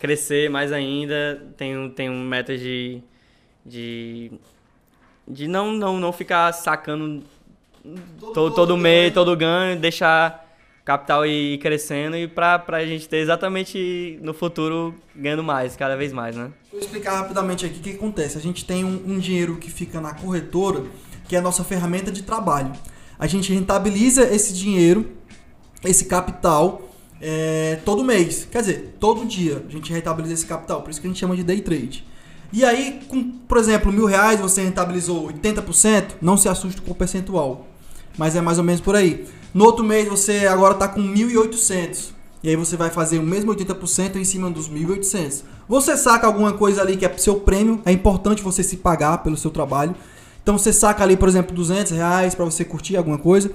Crescer 0.00 0.48
mais 0.48 0.72
ainda, 0.72 1.42
tenho, 1.56 1.90
tenho 1.90 2.12
meta 2.14 2.56
de, 2.56 3.02
de, 3.64 4.32
de 5.26 5.48
não, 5.48 5.72
não, 5.72 5.98
não 5.98 6.12
ficar 6.12 6.52
sacando 6.52 7.22
todo, 7.82 8.32
todo, 8.32 8.54
todo 8.54 8.76
mês, 8.76 9.12
todo 9.12 9.36
ganho, 9.36 9.78
deixar 9.78 10.47
capital 10.88 11.26
ir 11.26 11.58
crescendo 11.58 12.16
e 12.16 12.26
para 12.26 12.64
a 12.66 12.86
gente 12.86 13.06
ter 13.06 13.18
exatamente 13.18 14.18
no 14.22 14.32
futuro 14.32 14.94
ganhando 15.14 15.44
mais, 15.44 15.76
cada 15.76 15.94
vez 15.94 16.14
mais, 16.14 16.34
né? 16.34 16.50
Vou 16.72 16.80
explicar 16.80 17.14
rapidamente 17.14 17.66
aqui 17.66 17.78
o 17.78 17.82
que 17.82 17.90
acontece. 17.90 18.38
A 18.38 18.40
gente 18.40 18.64
tem 18.64 18.86
um, 18.86 19.02
um 19.06 19.18
dinheiro 19.18 19.56
que 19.56 19.70
fica 19.70 20.00
na 20.00 20.14
corretora, 20.14 20.82
que 21.28 21.36
é 21.36 21.40
a 21.40 21.42
nossa 21.42 21.62
ferramenta 21.62 22.10
de 22.10 22.22
trabalho. 22.22 22.72
A 23.18 23.26
gente 23.26 23.52
rentabiliza 23.52 24.34
esse 24.34 24.54
dinheiro, 24.54 25.10
esse 25.84 26.06
capital, 26.06 26.88
é, 27.20 27.80
todo 27.84 28.02
mês. 28.02 28.48
Quer 28.50 28.60
dizer, 28.62 28.96
todo 28.98 29.26
dia 29.26 29.62
a 29.68 29.70
gente 29.70 29.92
rentabiliza 29.92 30.32
esse 30.32 30.46
capital. 30.46 30.80
Por 30.80 30.88
isso 30.88 31.02
que 31.02 31.06
a 31.06 31.10
gente 31.10 31.20
chama 31.20 31.36
de 31.36 31.42
day 31.42 31.60
trade. 31.60 32.02
E 32.50 32.64
aí, 32.64 33.02
com, 33.08 33.30
por 33.46 33.58
exemplo, 33.58 33.92
mil 33.92 34.06
reais 34.06 34.40
você 34.40 34.62
rentabilizou 34.62 35.28
80%, 35.28 36.12
não 36.22 36.38
se 36.38 36.48
assuste 36.48 36.80
com 36.80 36.92
o 36.92 36.94
percentual. 36.94 37.66
Mas 38.18 38.36
é 38.36 38.40
mais 38.42 38.58
ou 38.58 38.64
menos 38.64 38.80
por 38.80 38.96
aí. 38.96 39.24
No 39.54 39.64
outro 39.64 39.84
mês 39.84 40.08
você 40.08 40.46
agora 40.46 40.74
está 40.74 40.88
com 40.88 41.00
1.800. 41.00 42.10
E 42.42 42.48
aí 42.50 42.56
você 42.56 42.76
vai 42.76 42.90
fazer 42.90 43.18
o 43.18 43.22
mesmo 43.22 43.54
80% 43.54 44.16
em 44.16 44.24
cima 44.24 44.50
dos 44.50 44.68
1.800. 44.68 45.44
Você 45.68 45.96
saca 45.96 46.26
alguma 46.26 46.52
coisa 46.52 46.82
ali 46.82 46.96
que 46.96 47.06
é 47.06 47.18
seu 47.18 47.36
prêmio, 47.40 47.80
é 47.84 47.92
importante 47.92 48.42
você 48.42 48.62
se 48.62 48.76
pagar 48.76 49.18
pelo 49.18 49.36
seu 49.36 49.50
trabalho. 49.50 49.94
Então 50.42 50.58
você 50.58 50.72
saca 50.72 51.02
ali, 51.02 51.16
por 51.16 51.28
exemplo, 51.28 51.54
200 51.54 51.92
reais 51.92 52.34
para 52.34 52.44
você 52.44 52.64
curtir 52.64 52.96
alguma 52.96 53.18
coisa. 53.18 53.50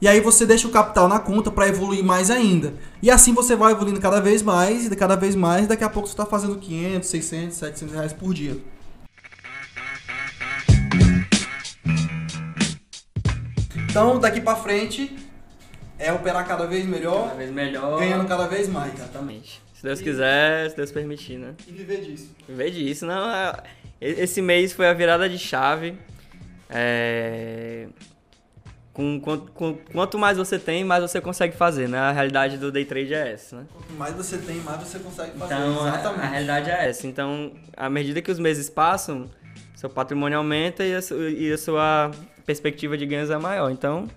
E 0.00 0.08
aí 0.08 0.20
você 0.20 0.44
deixa 0.44 0.68
o 0.68 0.70
capital 0.70 1.08
na 1.08 1.18
conta 1.18 1.50
para 1.50 1.68
evoluir 1.68 2.04
mais 2.04 2.30
ainda. 2.30 2.74
E 3.00 3.10
assim 3.10 3.32
você 3.32 3.56
vai 3.56 3.72
evoluindo 3.72 4.00
cada 4.00 4.20
vez 4.20 4.42
mais, 4.42 4.86
e 4.86 4.96
cada 4.96 5.16
vez 5.16 5.34
mais, 5.34 5.64
e 5.64 5.68
daqui 5.68 5.84
a 5.84 5.88
pouco 5.88 6.08
você 6.08 6.12
está 6.12 6.26
fazendo 6.26 6.56
500, 6.56 7.08
600, 7.08 7.56
700 7.56 7.94
reais 7.94 8.12
por 8.12 8.34
dia. 8.34 8.58
Então, 13.94 14.18
daqui 14.18 14.40
para 14.40 14.56
frente, 14.56 15.16
é 16.00 16.12
operar 16.12 16.44
cada 16.48 16.66
vez 16.66 16.84
melhor, 16.84 17.26
Cada 17.28 17.36
vez 17.36 17.50
melhor. 17.52 17.96
ganhando 18.00 18.26
cada 18.26 18.48
vez 18.48 18.68
mais. 18.68 18.92
Exatamente. 18.92 19.62
Se 19.72 19.84
Deus 19.84 20.00
quiser, 20.00 20.68
se 20.70 20.76
Deus 20.76 20.90
permitir, 20.90 21.38
né? 21.38 21.54
E 21.68 21.70
viver 21.70 22.00
disso. 22.00 22.34
Viver 22.48 22.70
disso, 22.72 23.06
não. 23.06 23.30
é- 23.30 23.54
Esse 24.00 24.42
mês 24.42 24.72
foi 24.72 24.88
a 24.88 24.92
virada 24.92 25.28
de 25.28 25.38
chave. 25.38 25.96
É, 26.68 27.86
Com, 28.92 29.20
com- 29.20 29.38
com- 29.38 29.74
quanto 29.92 30.18
mais 30.18 30.36
você 30.38 30.58
tem, 30.58 30.82
mais 30.84 31.00
você 31.02 31.20
consegue 31.20 31.56
fazer, 31.56 31.88
né? 31.88 31.98
A 31.98 32.10
realidade 32.10 32.56
do 32.58 32.72
day 32.72 32.84
trade 32.84 33.14
é 33.14 33.32
essa, 33.32 33.56
né? 33.58 33.64
Quanto 33.72 33.92
mais 33.92 34.14
você 34.14 34.38
tem, 34.38 34.56
mais 34.56 34.80
você 34.80 34.98
consegue 34.98 35.38
fazer. 35.38 35.54
Então, 35.54 35.84
a, 35.84 35.88
Exatamente. 35.88 36.20
a 36.20 36.28
realidade 36.30 36.70
é 36.70 36.88
essa. 36.88 37.06
Então, 37.06 37.52
à 37.76 37.88
medida 37.88 38.20
que 38.20 38.30
os 38.30 38.38
meses 38.40 38.68
passam, 38.68 39.30
seu 39.74 39.88
patrimônio 39.90 40.38
aumenta 40.38 40.84
e 40.84 40.94
a, 40.94 41.02
su- 41.02 41.28
e 41.28 41.52
a 41.52 41.58
sua 41.58 42.10
perspectiva 42.46 42.96
de 42.96 43.06
ganhos 43.06 43.30
é 43.30 43.36
maior. 43.38 43.70
Então, 43.70 44.08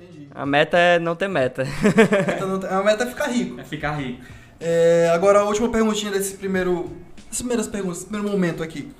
Entendi. 0.00 0.28
a 0.34 0.44
meta 0.46 0.78
é 0.78 0.98
não 0.98 1.14
ter 1.16 1.28
meta. 1.28 1.64
Tem- 1.64 2.68
a 2.70 2.82
meta 2.82 3.04
é 3.04 3.06
ficar 3.06 3.26
rico. 3.28 3.60
É 3.60 3.64
ficar 3.64 3.92
rico. 3.92 4.22
É, 4.60 5.10
agora, 5.14 5.40
a 5.40 5.44
última 5.44 5.68
perguntinha 5.70 6.10
desse 6.12 6.36
primeiro. 6.36 6.90
Dessas 7.24 7.38
primeiras 7.38 7.66
perguntas, 7.66 7.98
desse 7.98 8.08
primeiro 8.10 8.30
momento 8.30 8.62
aqui. 8.62 8.92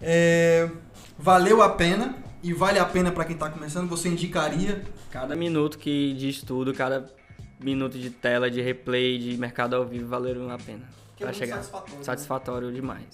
É, 0.00 0.68
valeu 1.18 1.60
a 1.60 1.68
pena 1.70 2.14
e 2.42 2.52
vale 2.54 2.78
a 2.78 2.84
pena 2.84 3.10
para 3.10 3.24
quem 3.24 3.36
tá 3.36 3.50
começando? 3.50 3.88
Você 3.88 4.08
indicaria? 4.08 4.82
Cada 5.10 5.34
minuto 5.34 5.76
que 5.76 6.14
de 6.14 6.28
estudo, 6.28 6.72
cada 6.72 7.04
minuto 7.62 7.98
de 7.98 8.08
tela, 8.10 8.48
de 8.50 8.60
replay, 8.62 9.18
de 9.18 9.36
mercado 9.36 9.74
ao 9.74 9.84
vivo 9.84 10.06
valeram 10.08 10.48
a 10.50 10.56
pena. 10.56 10.82
Que 11.16 11.24
é 11.24 11.26
Pra 11.26 11.26
muito 11.26 11.38
chegar. 11.38 11.56
satisfatório, 11.56 11.96
né? 11.98 12.04
Satisfatório 12.04 12.72
demais. 12.72 13.04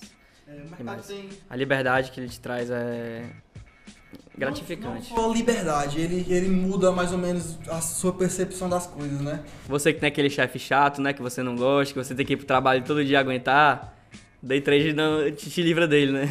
É, 0.49 0.77
Demais. 0.77 1.07
tem 1.07 1.29
A 1.51 1.57
liberdade 1.57 2.11
que 2.11 2.21
ele 2.21 2.29
te 2.29 2.39
traz 2.41 2.71
é 2.71 3.25
gratificante. 4.37 5.11
Não, 5.11 5.17
não 5.17 5.29
só 5.29 5.33
liberdade, 5.33 6.01
ele, 6.01 6.27
ele 6.29 6.49
muda 6.49 6.93
mais 6.93 7.11
ou 7.13 7.19
menos 7.19 7.59
a 7.69 7.81
sua 7.81 8.13
percepção 8.13 8.69
das 8.69 8.87
coisas, 8.87 9.21
né? 9.21 9.41
Você 9.67 9.93
que 9.93 10.01
tem 10.01 10.09
aquele 10.09 10.29
chefe 10.31 10.59
chato, 10.59 11.01
né, 11.01 11.13
que 11.13 11.23
você 11.23 11.43
não 11.43 11.57
gosta, 11.57 11.95
que 11.95 11.99
você 12.05 12.15
tem 12.15 12.25
que 12.25 12.35
ir 12.35 12.37
pro 12.37 12.47
trabalho 12.47 12.83
todo 12.85 13.05
dia 13.05 13.19
aguentar, 13.19 13.97
Day 14.43 14.61
trade 14.61 14.93
não 14.93 15.31
te, 15.33 15.51
te 15.51 15.63
livra 15.63 15.89
dele, 15.89 16.13
né? 16.13 16.29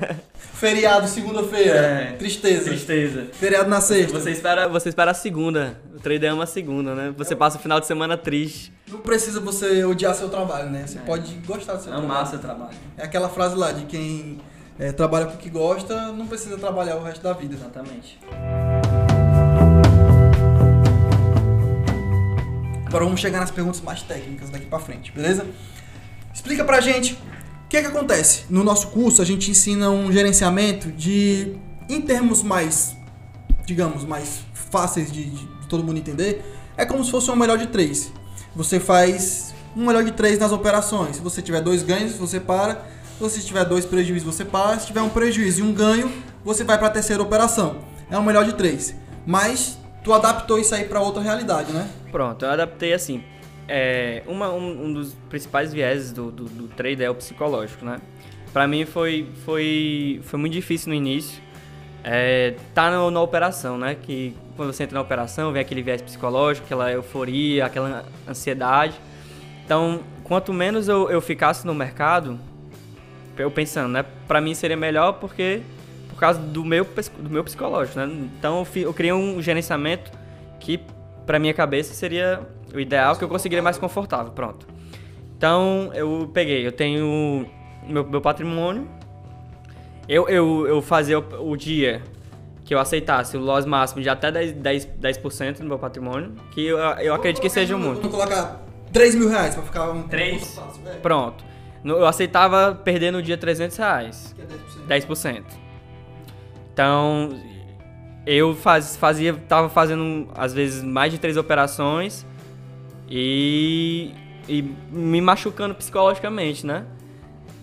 Feriado, 0.54 1.06
segunda-feira, 1.08 1.74
É. 1.74 2.12
tristeza. 2.12 2.64
Tristeza. 2.68 3.28
Feriado 3.32 3.70
na 3.70 3.80
sexta. 3.80 4.18
Você 4.20 4.32
espera, 4.32 4.68
você 4.68 4.88
espera 4.90 5.12
a 5.12 5.14
segunda. 5.14 5.80
O 5.94 6.00
trader 6.00 6.32
ama 6.32 6.44
a 6.44 6.46
segunda, 6.46 6.94
né? 6.94 7.14
Você 7.16 7.34
passa 7.34 7.56
o 7.56 7.60
final 7.60 7.80
de 7.80 7.86
semana 7.86 8.16
triste. 8.18 8.72
Não 8.94 9.00
precisa 9.00 9.40
você 9.40 9.84
odiar 9.84 10.14
seu 10.14 10.28
trabalho, 10.28 10.70
né? 10.70 10.86
Você 10.86 10.98
É. 10.98 11.00
pode 11.00 11.34
gostar 11.46 11.74
do 11.74 11.82
seu 11.82 11.92
Amar 11.92 12.06
trabalho. 12.06 12.30
seu 12.30 12.38
trabalho. 12.38 12.76
É 12.96 13.02
aquela 13.04 13.28
frase 13.28 13.56
lá 13.56 13.72
de 13.72 13.86
quem 13.86 14.38
é, 14.78 14.92
trabalha 14.92 15.26
com 15.26 15.34
o 15.34 15.36
que 15.36 15.50
gosta, 15.50 16.12
não 16.12 16.28
precisa 16.28 16.56
trabalhar 16.56 16.94
o 16.96 17.02
resto 17.02 17.20
da 17.22 17.32
vida. 17.32 17.54
Exatamente. 17.56 18.20
Agora 22.86 23.04
vamos 23.04 23.20
chegar 23.20 23.40
nas 23.40 23.50
perguntas 23.50 23.80
mais 23.80 24.02
técnicas 24.02 24.48
daqui 24.50 24.66
pra 24.66 24.78
frente, 24.78 25.10
beleza? 25.10 25.44
Explica 26.32 26.64
pra 26.64 26.80
gente 26.80 27.14
o 27.14 27.68
que 27.68 27.76
é 27.76 27.80
que 27.82 27.88
acontece. 27.88 28.44
No 28.48 28.62
nosso 28.62 28.88
curso 28.88 29.20
a 29.20 29.24
gente 29.24 29.50
ensina 29.50 29.90
um 29.90 30.12
gerenciamento 30.12 30.92
de, 30.92 31.56
em 31.88 32.00
termos 32.00 32.44
mais, 32.44 32.96
digamos, 33.66 34.04
mais 34.04 34.42
fáceis 34.52 35.10
de, 35.10 35.24
de- 35.24 35.46
de 35.62 35.66
todo 35.68 35.82
mundo 35.82 35.98
entender, 35.98 36.44
é 36.76 36.84
como 36.84 37.04
se 37.04 37.10
fosse 37.10 37.28
um 37.30 37.34
melhor 37.36 37.58
de 37.58 37.66
três. 37.66 38.12
Você 38.54 38.78
faz 38.80 39.54
um 39.76 39.86
melhor 39.86 40.04
de 40.04 40.12
três 40.12 40.38
nas 40.38 40.52
operações. 40.52 41.16
Se 41.16 41.22
você 41.22 41.42
tiver 41.42 41.60
dois 41.60 41.82
ganhos, 41.82 42.14
você 42.16 42.38
para. 42.40 42.74
Se 43.16 43.20
você 43.20 43.40
tiver 43.40 43.64
dois 43.64 43.84
prejuízos, 43.84 44.34
você 44.34 44.44
para. 44.44 44.78
Se 44.78 44.86
tiver 44.86 45.02
um 45.02 45.08
prejuízo 45.08 45.60
e 45.60 45.62
um 45.62 45.72
ganho, 45.72 46.10
você 46.44 46.62
vai 46.64 46.78
pra 46.78 46.90
terceira 46.90 47.22
operação. 47.22 47.78
É 48.10 48.18
um 48.18 48.22
melhor 48.22 48.44
de 48.44 48.54
três. 48.54 48.94
Mas 49.26 49.78
tu 50.02 50.12
adaptou 50.12 50.58
isso 50.58 50.74
aí 50.74 50.84
pra 50.84 51.00
outra 51.00 51.22
realidade, 51.22 51.72
né? 51.72 51.88
Pronto, 52.12 52.44
eu 52.44 52.50
adaptei 52.50 52.92
assim. 52.92 53.22
É, 53.66 54.22
uma- 54.26 54.52
um, 54.52 54.86
um 54.86 54.92
dos 54.92 55.14
principais 55.30 55.72
vieses 55.72 56.12
do, 56.12 56.30
do, 56.30 56.44
do 56.44 56.68
trader 56.68 57.06
é 57.06 57.10
o 57.10 57.14
psicológico, 57.14 57.84
né? 57.84 57.98
Pra 58.52 58.68
mim 58.68 58.84
foi, 58.84 59.26
foi, 59.44 60.20
foi 60.22 60.38
muito 60.38 60.52
difícil 60.52 60.90
no 60.90 60.94
início. 60.94 61.42
É, 62.04 62.54
tá 62.74 62.90
no- 62.90 63.10
na 63.10 63.20
operação, 63.22 63.78
né? 63.78 63.96
Que 64.00 64.36
quando 64.56 64.72
você 64.72 64.84
entra 64.84 64.94
na 64.94 65.00
operação, 65.02 65.52
vem 65.52 65.60
aquele 65.60 65.82
viés 65.82 66.00
psicológico, 66.02 66.66
aquela 66.66 66.90
euforia, 66.92 67.66
aquela 67.66 68.04
ansiedade. 68.28 68.94
Então, 69.64 70.00
quanto 70.22 70.52
menos 70.52 70.88
eu, 70.88 71.10
eu 71.10 71.20
ficasse 71.20 71.66
no 71.66 71.74
mercado, 71.74 72.38
eu 73.36 73.50
pensando, 73.50 73.88
né? 73.88 74.04
Pra 74.28 74.40
mim 74.40 74.54
seria 74.54 74.76
melhor 74.76 75.14
porque 75.14 75.62
por 76.08 76.18
causa 76.20 76.38
do 76.38 76.64
meu, 76.64 76.86
do 77.18 77.30
meu 77.30 77.42
psicológico, 77.42 77.98
né? 77.98 78.06
Então 78.38 78.60
eu, 78.60 78.64
fi- 78.64 78.82
eu 78.82 78.94
criei 78.94 79.12
um 79.12 79.42
gerenciamento 79.42 80.12
que 80.60 80.80
pra 81.26 81.38
minha 81.38 81.52
cabeça 81.52 81.92
seria 81.92 82.40
o 82.72 82.78
ideal, 82.78 83.16
que 83.16 83.24
eu 83.24 83.28
conseguiria 83.28 83.62
mais 83.62 83.78
confortável, 83.78 84.30
pronto. 84.32 84.66
Então 85.36 85.90
eu 85.94 86.30
peguei, 86.32 86.64
eu 86.64 86.70
tenho 86.70 87.46
meu, 87.88 88.06
meu 88.06 88.20
patrimônio, 88.20 88.88
eu, 90.08 90.28
eu, 90.28 90.66
eu 90.68 90.80
fazia 90.82 91.18
o, 91.18 91.50
o 91.50 91.56
dia 91.56 92.00
que 92.64 92.74
eu 92.74 92.78
aceitasse 92.78 93.36
o 93.36 93.40
loss 93.40 93.66
máximo 93.66 94.00
de 94.02 94.08
até 94.08 94.32
10%, 94.32 94.52
10, 94.54 94.86
10% 95.00 95.58
do 95.58 95.64
meu 95.66 95.78
patrimônio, 95.78 96.32
que 96.50 96.64
eu, 96.66 96.78
eu 96.78 97.14
acredito 97.14 97.42
que 97.42 97.50
seja 97.50 97.76
muito. 97.76 98.00
Vamos 98.00 98.16
colocar 98.16 98.62
3 98.92 99.14
mil 99.16 99.28
reais 99.28 99.54
pra 99.54 99.62
ficar 99.62 99.90
um 99.90 100.02
Três? 100.04 100.42
um 100.42 100.62
fácil, 100.62 100.82
é, 100.88 100.94
Pronto. 100.96 101.44
Eu 101.84 102.06
aceitava 102.06 102.74
perder 102.74 103.10
no 103.10 103.20
dia 103.22 103.36
300 103.36 103.76
reais. 103.76 104.34
que 104.34 104.40
é 104.40 104.46
10%. 104.98 105.06
10%. 105.06 105.42
Então, 106.72 107.38
eu 108.26 108.54
faz, 108.54 108.96
fazia, 108.96 109.34
tava 109.34 109.68
fazendo 109.68 110.28
às 110.34 110.54
vezes 110.54 110.82
mais 110.82 111.12
de 111.12 111.18
três 111.18 111.36
operações 111.36 112.24
e, 113.08 114.12
e 114.48 114.62
me 114.90 115.20
machucando 115.20 115.74
psicologicamente, 115.74 116.66
né? 116.66 116.84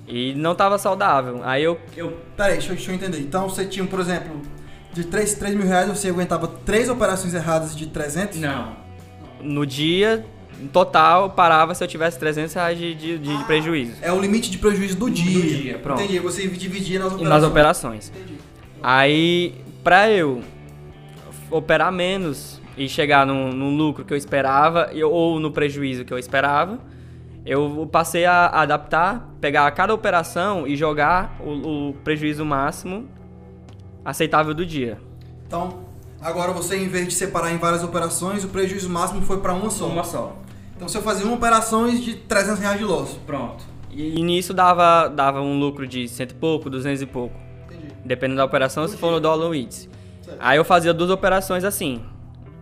E 0.08 0.34
não 0.36 0.53
tava 0.53 0.77
saudável. 0.77 1.41
Aí 1.43 1.63
eu, 1.63 1.79
eu 1.96 2.12
Pera 2.38 2.50
aí, 2.50 2.53
deixa, 2.53 2.72
eu- 2.72 2.75
deixa 2.75 2.91
eu 2.91 2.96
entender. 2.96 3.20
Então 3.20 3.50
você 3.50 3.65
tinha, 3.65 3.86
por 3.86 4.00
exemplo, 4.00 4.41
de 4.93 5.03
3, 5.05 5.36
3 5.36 5.55
mil 5.55 5.67
reais, 5.67 5.88
você 5.88 6.10
aguentava 6.10 6.48
3 6.48 6.89
operações 6.89 7.33
erradas 7.33 7.75
de 7.75 7.88
300? 7.88 8.39
não. 8.39 8.81
No 9.41 9.65
dia 9.65 10.24
em 10.62 10.67
total 10.67 11.24
eu 11.24 11.29
parava 11.31 11.74
se 11.74 11.83
eu 11.83 11.88
tivesse 11.88 12.19
300 12.19 12.53
reais 12.53 12.77
de, 12.77 12.93
de, 12.93 13.17
de 13.17 13.43
prejuízo. 13.45 13.93
É 14.01 14.12
o 14.12 14.21
limite 14.21 14.51
de 14.51 14.60
prejuízo 14.60 14.95
do 14.95 15.10
dia. 15.10 15.41
dia, 15.41 15.79
pronto. 15.79 16.01
Entendi, 16.01 16.19
você 16.19 16.48
dividia 16.48 17.00
nas 17.00 17.13
operações. 17.13 17.29
nas 17.29 17.43
operações. 17.43 18.13
Entendi. 18.15 18.38
Aí, 18.83 19.55
pra 19.83 20.12
eu 20.12 20.41
operar 21.50 21.91
menos 21.91 22.62
e 22.77 22.88
chegar 22.88 23.25
num, 23.25 23.51
num 23.51 23.75
lucro 23.75 24.05
que 24.05 24.13
eu 24.13 24.17
esperava 24.17 24.91
ou 25.03 25.39
no 25.39 25.51
prejuízo 25.51 26.05
que 26.05 26.13
eu 26.13 26.19
esperava, 26.19 26.79
eu 27.43 27.89
passei 27.91 28.25
a 28.25 28.48
adaptar, 28.48 29.29
pegar 29.41 29.69
cada 29.71 29.93
operação 29.93 30.67
e 30.67 30.75
jogar 30.75 31.36
o, 31.39 31.89
o 31.89 31.93
prejuízo 32.03 32.45
máximo 32.45 33.07
aceitável 34.03 34.53
do 34.53 34.65
dia. 34.65 34.98
Então, 35.48 35.79
agora 36.22 36.51
você, 36.51 36.77
em 36.77 36.88
vez 36.88 37.08
de 37.08 37.13
separar 37.13 37.51
em 37.51 37.58
várias 37.58 37.84
operações, 37.84 38.43
o 38.43 38.48
prejuízo 38.48 38.89
máximo 38.89 39.22
foi 39.22 39.39
pra 39.39 39.53
uma 39.53 39.70
só. 39.70 40.03
só. 40.03 40.38
Então 40.75 40.88
você 40.88 41.01
fazia 41.01 41.25
uma 41.25 41.36
operações 41.36 42.03
de 42.03 42.15
300 42.15 42.60
reais 42.60 42.79
de 42.79 42.86
loss. 42.86 43.20
Pronto. 43.25 43.63
E, 43.91 44.20
e 44.20 44.24
nisso 44.24 44.53
dava, 44.53 45.08
dava 45.08 45.41
um 45.41 45.60
lucro 45.60 45.86
de 45.86 46.08
cento 46.08 46.31
e 46.31 46.36
pouco, 46.36 46.70
duzentos 46.70 47.01
e 47.01 47.05
pouco. 47.05 47.36
Entendi. 47.65 47.93
Dependendo 48.03 48.38
da 48.38 48.46
operação, 48.46 48.88
se 48.88 48.98
for 48.98 49.12
no 49.12 49.20
dólar 49.20 49.46
ou 49.46 49.55
índice. 49.55 49.89
Certo. 50.22 50.38
Aí 50.39 50.58
eu 50.58 50.65
fazia 50.65 50.93
duas 50.93 51.10
operações 51.10 51.63
assim. 51.63 52.01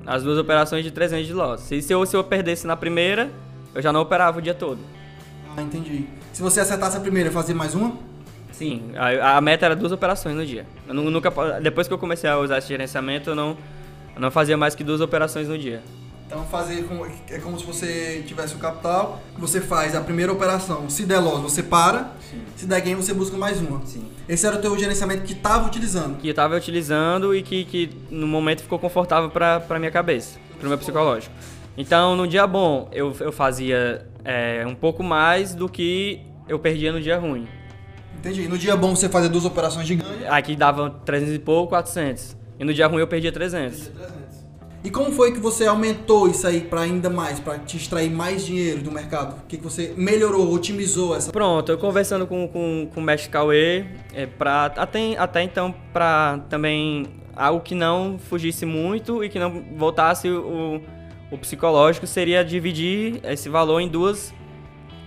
As 0.05 0.24
duas 0.24 0.38
operações 0.38 0.84
de 0.84 0.91
300 0.91 1.27
de 1.27 1.34
loss. 1.34 1.72
E 1.72 1.81
se 1.81 1.93
eu, 1.93 2.05
se 2.05 2.15
eu 2.17 2.24
perdesse 2.24 2.65
na 2.65 2.75
primeira, 2.75 3.29
eu 3.74 3.81
já 3.81 3.93
não 3.93 4.01
operava 4.01 4.39
o 4.39 4.41
dia 4.41 4.53
todo. 4.53 4.79
Ah, 5.55 5.62
entendi. 5.62 6.08
Se 6.34 6.41
você 6.41 6.60
acertasse 6.60 6.98
a 6.98 7.00
primeira, 7.00 7.31
fazia 7.31 7.55
mais 7.55 7.75
uma? 7.75 7.93
Sim, 8.59 8.91
a, 8.97 9.37
a 9.37 9.41
meta 9.41 9.65
era 9.65 9.75
duas 9.75 9.91
operações 9.93 10.35
no 10.35 10.45
dia. 10.45 10.65
Eu 10.85 10.93
nu- 10.93 11.09
nunca, 11.09 11.31
depois 11.61 11.87
que 11.87 11.93
eu 11.93 11.97
comecei 11.97 12.29
a 12.29 12.37
usar 12.37 12.57
esse 12.57 12.67
gerenciamento, 12.67 13.29
eu 13.29 13.35
não, 13.35 13.55
eu 14.13 14.21
não 14.21 14.29
fazia 14.29 14.57
mais 14.57 14.75
que 14.75 14.83
duas 14.83 14.99
operações 14.99 15.47
no 15.47 15.57
dia. 15.57 15.81
Então 16.27 16.43
fazer 16.45 16.83
com- 16.83 17.05
é 17.29 17.39
como 17.39 17.57
se 17.57 17.65
você 17.65 18.21
tivesse 18.27 18.53
o 18.55 18.59
capital, 18.59 19.19
você 19.37 19.61
faz 19.61 19.95
a 19.95 20.01
primeira 20.01 20.31
operação, 20.33 20.89
se 20.89 21.05
der 21.05 21.19
loss 21.19 21.41
você 21.41 21.63
para, 21.63 22.11
Sim. 22.29 22.41
se 22.57 22.65
der 22.65 22.81
gain 22.81 22.95
você 22.95 23.13
busca 23.13 23.37
mais 23.37 23.59
uma. 23.61 23.81
Sim. 23.85 24.03
Esse 24.27 24.45
era 24.45 24.57
o 24.57 24.59
teu 24.61 24.77
gerenciamento 24.77 25.23
que 25.23 25.31
estava 25.33 25.65
utilizando. 25.65 26.17
Que 26.17 26.27
eu 26.27 26.33
tava 26.33 26.55
utilizando 26.57 27.33
e 27.33 27.41
que, 27.41 27.63
que 27.63 27.89
no 28.11 28.27
momento 28.27 28.61
ficou 28.61 28.77
confortável 28.77 29.29
pra 29.31 29.79
minha 29.79 29.89
cabeça, 29.89 30.37
pro 30.59 30.67
meu 30.67 30.77
psicológico. 30.77 31.33
Então, 31.77 32.13
no 32.15 32.27
dia 32.27 32.45
bom, 32.45 32.89
eu, 32.91 33.15
eu 33.21 33.31
fazia 33.31 34.05
é, 34.25 34.65
um 34.67 34.75
pouco 34.75 35.01
mais 35.01 35.55
do 35.55 35.69
que 35.69 36.19
eu 36.47 36.59
perdia 36.59 36.91
no 36.91 36.99
dia 36.99 37.17
ruim. 37.17 37.47
Entendi. 38.19 38.47
No 38.47 38.57
dia 38.57 38.75
bom 38.75 38.95
você 38.95 39.07
fazia 39.07 39.29
duas 39.29 39.45
operações 39.45 39.88
de 39.88 39.95
ganho. 39.95 40.31
Aqui 40.31 40.55
dava 40.55 40.89
300 41.05 41.35
e 41.35 41.39
pouco, 41.39 41.69
400. 41.69 42.38
E 42.59 42.63
no 42.65 42.73
dia 42.73 42.85
ruim 42.88 42.99
eu 42.99 43.07
perdia 43.07 43.31
300. 43.31 43.88
300. 43.88 44.19
E 44.81 44.89
como 44.89 45.11
foi 45.11 45.33
que 45.33 45.39
você 45.39 45.65
aumentou 45.65 46.29
isso 46.29 46.47
aí 46.47 46.61
para 46.61 46.81
ainda 46.81 47.09
mais, 47.09 47.39
para 47.39 47.59
te 47.59 47.75
extrair 47.75 48.09
mais 48.09 48.45
dinheiro 48.45 48.81
do 48.81 48.91
mercado? 48.91 49.38
O 49.43 49.45
que, 49.45 49.57
que 49.57 49.63
você 49.63 49.93
melhorou, 49.97 50.53
otimizou 50.53 51.15
essa? 51.15 51.31
Pronto, 51.31 51.69
eu 51.69 51.77
conversando 51.77 52.25
com, 52.25 52.47
com, 52.47 52.89
com 52.93 52.99
o 53.01 53.03
mestre 53.03 53.29
Cauê, 53.29 53.85
é, 54.13 54.25
pra, 54.25 54.67
até, 54.77 55.17
até 55.17 55.43
então, 55.43 55.73
para 55.91 56.39
também 56.49 57.07
algo 57.35 57.59
que 57.59 57.75
não 57.75 58.17
fugisse 58.17 58.65
muito 58.65 59.21
e 59.21 59.27
que 59.27 59.38
não 59.38 59.63
voltasse 59.75 60.29
o, 60.29 60.81
o 61.29 61.38
psicológico, 61.38 62.07
seria 62.07 62.43
dividir 62.43 63.19
esse 63.25 63.49
valor 63.49 63.81
em 63.81 63.88
duas, 63.89 64.33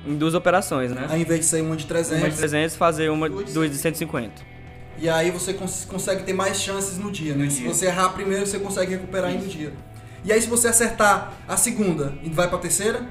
em 0.06 0.16
duas 0.16 0.34
operações, 0.34 0.90
né? 0.90 1.06
Ao 1.08 1.16
invés 1.16 1.40
de 1.40 1.46
sair 1.46 1.62
uma 1.62 1.76
de 1.76 1.86
300. 1.86 2.18
Uma 2.22 2.30
de 2.30 2.36
300, 2.36 2.76
fazer 2.76 3.10
uma 3.10 3.28
duas 3.28 3.70
de 3.70 3.76
150. 3.78 4.32
E 4.98 5.08
aí 5.08 5.30
você 5.30 5.54
cons 5.54 5.84
consegue 5.88 6.22
ter 6.22 6.32
mais 6.32 6.60
chances 6.60 6.98
no 6.98 7.10
dia, 7.10 7.34
né? 7.34 7.44
No 7.44 7.50
se 7.50 7.60
dia. 7.62 7.68
você 7.72 7.86
errar 7.86 8.10
primeiro, 8.10 8.46
você 8.46 8.58
consegue 8.58 8.92
recuperar 8.92 9.30
ainda 9.30 9.42
no 9.44 9.48
dia. 9.48 9.72
E 10.24 10.32
aí 10.32 10.40
se 10.40 10.48
você 10.48 10.68
acertar 10.68 11.32
a 11.48 11.56
segunda 11.56 12.12
e 12.22 12.28
vai 12.30 12.48
pra 12.48 12.58
terceira, 12.58 13.06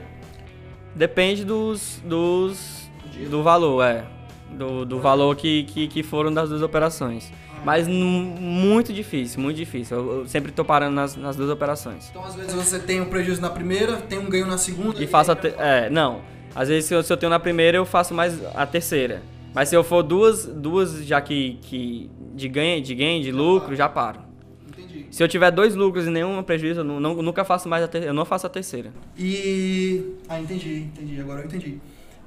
Depende 0.96 1.46
dos, 1.46 2.02
dos 2.04 2.90
dia. 3.12 3.28
do 3.30 3.42
valor, 3.44 3.82
é. 3.84 4.06
Do, 4.52 4.86
do 4.86 5.00
valor 5.00 5.36
que, 5.36 5.64
que, 5.64 5.88
que 5.88 6.04
foram 6.04 6.34
das 6.34 6.50
duas 6.50 6.62
operações. 6.62 7.32
Mas 7.64 7.88
nu- 7.88 7.96
muito 7.96 8.92
difícil, 8.92 9.40
muito 9.40 9.56
difícil. 9.56 9.96
Eu, 9.98 10.20
eu 10.22 10.28
sempre 10.28 10.52
tô 10.52 10.66
parando 10.66 10.94
nas, 10.96 11.16
nas 11.16 11.36
duas 11.38 11.50
operações. 11.50 12.08
então 12.10 12.24
às 12.26 12.36
vezes 12.36 12.54
você 12.54 12.78
tem 12.80 13.00
um 13.00 13.06
prejuízo 13.06 13.40
na 13.42 13.50
primeira, 13.50 13.98
tem 13.98 14.20
um 14.20 14.28
ganho 14.30 14.46
na 14.48 14.58
segunda. 14.58 15.02
E 15.02 15.08
faço 15.08 15.32
a 15.32 15.36
te- 15.36 15.54
É, 15.58 15.90
não. 15.90 16.22
Às 16.56 16.70
vezes 16.70 16.86
se 16.86 16.94
eu, 16.94 17.04
se 17.04 17.12
eu 17.12 17.18
tenho 17.18 17.30
na 17.30 17.40
primeira, 17.40 17.78
eu 17.78 17.86
faço 17.86 18.14
mais 18.14 18.40
a 18.56 18.66
terceira. 18.66 19.22
Mas 19.54 19.70
se 19.70 19.76
eu 19.76 19.84
for 19.84 20.02
duas, 20.02 20.46
duas 20.46 21.06
já 21.06 21.20
que, 21.22 21.58
que 21.62 22.10
de 22.34 22.48
ganho, 22.48 22.82
de 22.82 22.96
ganho, 22.96 23.22
de 23.22 23.32
lucro, 23.32 23.76
já 23.76 23.90
paro. 23.90 24.22
Entendi. 24.68 25.08
Se 25.12 25.22
eu 25.22 25.28
tiver 25.28 25.52
dois 25.52 25.76
lucros 25.76 26.08
e 26.08 26.10
nenhum 26.10 26.42
prejuízo, 26.44 26.82
eu 26.82 26.84
não, 26.84 27.00
nunca 27.22 27.44
faço 27.44 27.68
mais 27.68 27.84
a 27.84 27.88
terceira. 27.88 28.12
Eu 28.12 28.16
não 28.16 28.26
faço 28.26 28.48
a 28.48 28.50
terceira. 28.50 28.94
E. 29.18 30.16
Ah, 30.30 30.40
entendi, 30.40 30.84
entendi, 30.84 31.20
agora 31.20 31.42
eu 31.42 31.46
entendi. 31.46 31.80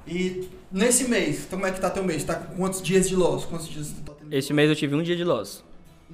E 0.07 0.49
nesse 0.71 1.09
mês, 1.09 1.47
como 1.49 1.66
é 1.66 1.71
que 1.71 1.81
tá 1.81 1.88
teu 1.88 2.04
mês? 2.04 2.25
Tá 2.25 2.35
com 2.35 2.57
quantos 2.57 2.83
dias 2.83 3.09
de 3.09 3.16
loss? 3.16 3.47
Quantos 3.47 3.69
dias 3.69 3.90
tu 3.90 4.02
tá 4.02 4.12
tendo? 4.19 4.33
Este 4.33 4.52
mês 4.52 4.69
eu 4.69 4.76
tive 4.76 4.95
um 4.95 5.02
dia 5.02 5.16
de 5.16 5.25
loss. 5.25 5.64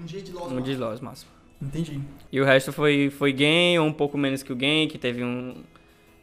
Um 0.00 0.04
dia 0.04 0.22
de 0.22 0.32
loss. 0.32 0.52
Um 0.52 0.60
dia 0.60 0.74
de 0.74 0.80
loss 0.80 1.00
máximo. 1.00 1.30
Entendi. 1.60 2.00
E 2.32 2.40
o 2.40 2.44
resto 2.44 2.72
foi, 2.72 3.10
foi 3.10 3.32
gain, 3.32 3.78
ou 3.78 3.86
um 3.86 3.92
pouco 3.92 4.16
menos 4.16 4.42
que 4.42 4.52
o 4.52 4.56
gain, 4.56 4.86
que 4.86 4.96
teve 4.96 5.24
um 5.24 5.56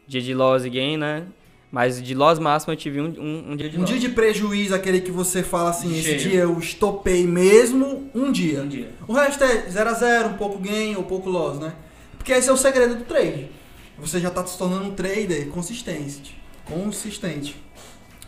dia 0.06 0.22
de 0.22 0.34
loss 0.34 0.64
e 0.64 0.70
gain, 0.70 0.96
né? 0.96 1.26
Mas 1.70 2.00
de 2.02 2.14
loss 2.14 2.38
máximo 2.38 2.72
eu 2.72 2.76
tive 2.76 3.00
um, 3.00 3.06
um, 3.18 3.52
um 3.52 3.56
dia 3.56 3.68
de 3.68 3.76
Um 3.76 3.80
loss. 3.80 3.90
dia 3.90 3.98
de 3.98 4.08
prejuízo, 4.08 4.74
aquele 4.74 5.00
que 5.02 5.10
você 5.10 5.42
fala 5.42 5.70
assim, 5.70 5.92
esse 5.92 6.02
Cheio. 6.02 6.18
dia 6.18 6.40
eu 6.40 6.58
estopei 6.58 7.26
mesmo, 7.26 8.10
um 8.14 8.32
dia. 8.32 8.62
Um 8.62 8.68
dia. 8.68 8.90
O 9.06 9.12
resto 9.12 9.44
é 9.44 9.68
0 9.68 9.90
a 9.90 9.92
0 9.92 10.28
um 10.30 10.34
pouco 10.34 10.58
gain 10.58 10.96
ou 10.96 11.02
pouco 11.04 11.28
loss, 11.28 11.58
né? 11.58 11.74
Porque 12.16 12.32
esse 12.32 12.48
é 12.48 12.52
o 12.52 12.56
segredo 12.56 12.94
do 12.94 13.04
trade. 13.04 13.50
Você 13.98 14.18
já 14.18 14.30
tá 14.30 14.46
se 14.46 14.56
tornando 14.56 14.84
um 14.86 14.94
trader 14.94 15.48
consistente. 15.48 16.40
Consistente. 16.64 17.56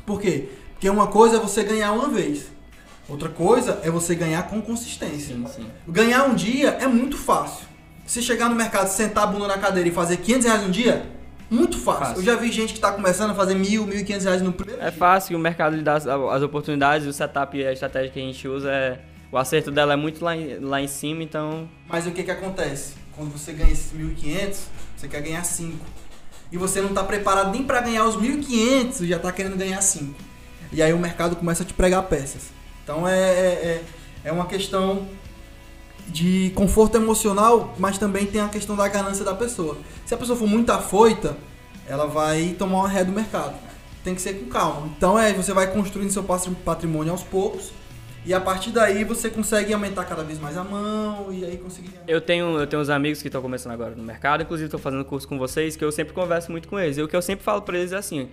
Por 0.04 0.20
quê? 0.20 0.48
Porque 0.72 0.88
uma 0.90 1.06
coisa 1.06 1.36
é 1.36 1.40
você 1.40 1.62
ganhar 1.62 1.92
uma 1.92 2.08
vez. 2.08 2.46
Outra 3.08 3.28
coisa 3.28 3.80
é 3.82 3.90
você 3.90 4.14
ganhar 4.14 4.44
com 4.48 4.60
consistência. 4.60 5.34
Sim, 5.34 5.46
sim. 5.46 5.66
Ganhar 5.88 6.24
um 6.24 6.34
dia 6.34 6.70
é 6.80 6.86
muito 6.86 7.16
fácil. 7.16 7.66
Se 8.06 8.20
chegar 8.22 8.48
no 8.48 8.54
mercado, 8.56 8.88
sentar 8.88 9.24
a 9.24 9.26
bunda 9.26 9.46
na 9.48 9.58
cadeira 9.58 9.88
e 9.88 9.92
fazer 9.92 10.16
500 10.18 10.46
reais 10.46 10.62
um 10.64 10.70
dia, 10.70 11.06
muito 11.50 11.78
fácil. 11.78 12.00
Fácil. 12.06 12.16
Eu 12.18 12.22
já 12.24 12.36
vi 12.36 12.50
gente 12.52 12.72
que 12.74 12.80
tá 12.80 12.92
começando 12.92 13.30
a 13.30 13.34
fazer 13.34 13.54
mil, 13.54 13.84
mil 13.86 13.98
e 13.98 14.04
quinhentos 14.04 14.24
reais 14.26 14.40
no 14.42 14.52
primeiro 14.52 14.80
É 14.80 14.90
dia. 14.90 14.98
fácil, 14.98 15.36
o 15.36 15.40
mercado 15.40 15.74
lhe 15.76 15.82
dá 15.82 15.94
as, 15.94 16.06
as 16.06 16.42
oportunidades, 16.42 17.06
o 17.06 17.12
setup 17.12 17.56
e 17.58 17.66
a 17.66 17.72
estratégia 17.72 18.10
que 18.10 18.18
a 18.20 18.22
gente 18.22 18.46
usa 18.48 18.70
é. 18.70 19.00
O 19.32 19.38
acerto 19.38 19.70
dela 19.70 19.92
é 19.92 19.96
muito 19.96 20.24
lá 20.24 20.36
em, 20.36 20.58
lá 20.58 20.80
em 20.80 20.88
cima, 20.88 21.22
então. 21.22 21.68
Mas 21.88 22.04
o 22.06 22.10
que 22.10 22.22
que 22.24 22.30
acontece? 22.32 22.94
Quando 23.16 23.30
você 23.30 23.52
ganha 23.52 23.70
esses 23.72 23.92
1.500, 23.92 24.56
você 24.96 25.06
quer 25.08 25.20
ganhar 25.22 25.44
5. 25.44 25.76
E 26.50 26.58
você 26.58 26.80
não 26.80 26.88
tá 26.92 27.04
preparado 27.04 27.52
nem 27.52 27.62
para 27.62 27.80
ganhar 27.80 28.04
os 28.06 28.16
1.500 28.16 29.02
e 29.02 29.06
já 29.08 29.18
tá 29.20 29.30
querendo 29.30 29.56
ganhar 29.56 29.80
5. 29.80 30.12
E 30.72 30.82
aí 30.82 30.92
o 30.92 30.98
mercado 30.98 31.36
começa 31.36 31.62
a 31.62 31.66
te 31.66 31.72
pregar 31.74 32.02
peças. 32.04 32.48
Então 32.82 33.06
é, 33.06 33.16
é, 33.18 33.22
é- 33.24 33.82
é 34.24 34.32
uma 34.32 34.46
questão 34.46 35.06
de 36.08 36.50
conforto 36.54 36.96
emocional, 36.96 37.74
mas 37.78 37.98
também 37.98 38.26
tem 38.26 38.40
a 38.40 38.48
questão 38.48 38.74
da 38.76 38.86
ganância 38.88 39.24
da 39.24 39.34
pessoa. 39.34 39.76
Se 40.04 40.14
a 40.14 40.16
pessoa 40.16 40.36
for 40.36 40.48
muito 40.48 40.70
afoita, 40.70 41.36
ela 41.86 42.06
vai 42.06 42.54
tomar 42.58 42.78
uma 42.78 42.88
ré 42.88 43.04
do 43.04 43.12
mercado. 43.12 43.54
Tem 44.02 44.14
que 44.14 44.20
ser 44.20 44.34
com 44.34 44.46
calma. 44.46 44.88
Então 44.96 45.18
é, 45.18 45.32
você 45.32 45.52
vai 45.52 45.70
construindo 45.72 46.10
seu 46.10 46.22
patri- 46.22 46.54
patrimônio 46.64 47.12
aos 47.12 47.22
poucos. 47.22 47.72
E 48.24 48.34
a 48.34 48.40
partir 48.40 48.70
daí 48.70 49.02
você 49.02 49.30
consegue 49.30 49.72
aumentar 49.72 50.04
cada 50.04 50.22
vez 50.22 50.38
mais 50.38 50.56
a 50.56 50.62
mão 50.62 51.28
e 51.32 51.42
aí 51.42 51.56
conseguir. 51.56 51.90
Eu 52.06 52.20
tenho, 52.20 52.58
eu 52.58 52.66
tenho 52.66 52.82
uns 52.82 52.90
amigos 52.90 53.22
que 53.22 53.28
estão 53.28 53.40
começando 53.40 53.72
agora 53.72 53.94
no 53.94 54.02
mercado, 54.02 54.42
inclusive 54.42 54.66
estou 54.66 54.78
fazendo 54.78 55.04
curso 55.06 55.26
com 55.26 55.38
vocês, 55.38 55.74
que 55.74 55.82
eu 55.82 55.90
sempre 55.90 56.12
converso 56.12 56.50
muito 56.50 56.68
com 56.68 56.78
eles. 56.78 56.98
E 56.98 57.02
o 57.02 57.08
que 57.08 57.16
eu 57.16 57.22
sempre 57.22 57.42
falo 57.44 57.62
para 57.62 57.78
eles 57.78 57.92
é 57.92 57.96
assim: 57.96 58.28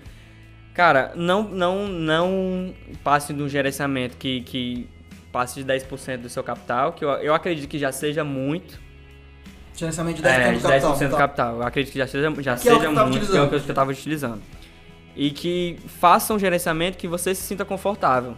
cara, 0.74 1.14
não, 1.16 1.44
não, 1.44 1.88
não 1.88 2.74
passe 3.02 3.34
de 3.34 3.42
um 3.42 3.48
gerenciamento 3.48 4.18
que, 4.18 4.42
que 4.42 4.90
passe 5.38 5.64
de 5.64 5.72
10% 5.72 6.18
do 6.18 6.30
seu 6.30 6.44
capital, 6.44 6.94
que 6.94 7.06
eu, 7.06 7.10
eu 7.10 7.32
acredito 7.32 7.70
que 7.70 7.78
já 7.78 7.92
seja 7.92 8.24
muito. 8.24 8.80
Gerenciamento 9.76 10.20
de 10.20 10.28
10% 10.28 10.32
É, 10.32 10.52
do 10.52 10.62
capital. 10.62 10.96
10% 10.96 10.98
do 10.98 11.12
tá? 11.12 11.18
capital. 11.18 11.56
Eu 11.58 11.64
acredito 11.64 11.94
que 11.94 12.00
já 12.00 12.08
seja, 12.08 12.34
já 12.42 12.56
Que 12.56 12.70
é 12.70 12.72
que 12.72 12.80
seja 12.80 12.94
tava 12.94 13.10
muito, 13.10 13.28
que 13.28 13.38
é 13.38 13.42
o 13.44 13.48
que 13.48 13.54
eu 13.54 13.60
estava 13.60 13.92
utilizando. 13.92 14.42
E 15.16 15.30
que 15.30 15.78
faça 16.00 16.34
um 16.34 16.40
gerenciamento 16.40 16.98
que 16.98 17.08
você 17.08 17.36
se 17.36 17.44
sinta 17.44 17.64
confortável. 17.64 18.36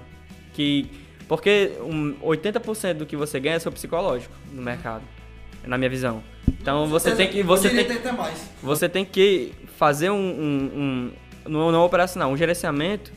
Que, 0.51 0.91
porque 1.25 1.71
um, 1.79 2.15
80% 2.21 2.95
do 2.95 3.05
que 3.05 3.15
você 3.15 3.39
ganha 3.39 3.55
é 3.55 3.59
seu 3.59 3.71
psicológico 3.71 4.35
no 4.51 4.61
mercado, 4.61 5.03
na 5.65 5.77
minha 5.77 5.89
visão. 5.89 6.21
Então 6.49 6.85
você 6.87 7.15
tem 7.15 7.29
que. 7.29 7.41
Você 7.43 7.69
tem, 7.69 8.11
mais. 8.11 8.51
você 8.61 8.89
tem 8.89 9.05
que 9.05 9.53
fazer 9.77 10.09
um, 10.09 10.17
um, 10.17 10.71
um 10.75 11.11
não, 11.49 11.71
não 11.71 11.85
operacional, 11.85 12.29
um 12.29 12.35
gerenciamento 12.35 13.13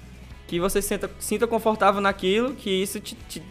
que 0.47 0.61
você 0.61 0.81
sinta, 0.81 1.11
sinta 1.19 1.49
confortável 1.49 2.01
naquilo, 2.01 2.55
que 2.55 2.71
isso 2.71 3.01
te, 3.01 3.17
te 3.29 3.43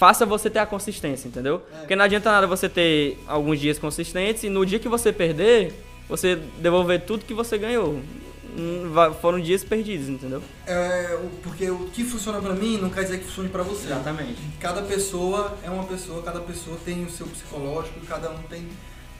faça 0.00 0.24
você 0.24 0.48
ter 0.48 0.60
a 0.60 0.64
consistência, 0.66 1.28
entendeu? 1.28 1.62
É. 1.74 1.78
Porque 1.80 1.94
não 1.94 2.06
adianta 2.06 2.32
nada 2.32 2.46
você 2.46 2.70
ter 2.70 3.18
alguns 3.26 3.60
dias 3.60 3.78
consistentes 3.78 4.42
e 4.44 4.48
no 4.48 4.64
dia 4.64 4.78
que 4.78 4.88
você 4.88 5.12
perder, 5.12 5.74
você 6.08 6.36
devolver 6.58 7.02
tudo 7.02 7.26
que 7.26 7.34
você 7.34 7.58
ganhou. 7.58 8.00
Hum, 8.56 8.90
Foram 9.20 9.38
dias 9.38 9.62
perdidos, 9.62 10.08
entendeu? 10.08 10.42
É, 10.66 11.18
porque 11.42 11.70
o 11.70 11.90
que 11.92 12.02
funciona 12.02 12.40
pra 12.40 12.54
mim 12.54 12.78
não 12.78 12.88
quer 12.88 13.02
dizer 13.02 13.18
que 13.18 13.26
funcione 13.26 13.50
pra 13.50 13.62
você. 13.62 13.88
Exatamente. 13.88 14.38
Cada 14.58 14.80
pessoa 14.80 15.54
é 15.62 15.68
uma 15.68 15.84
pessoa, 15.84 16.22
cada 16.22 16.40
pessoa 16.40 16.78
tem 16.82 17.04
o 17.04 17.10
seu 17.10 17.26
psicológico, 17.26 18.00
cada 18.08 18.30
um 18.30 18.38
tem 18.48 18.66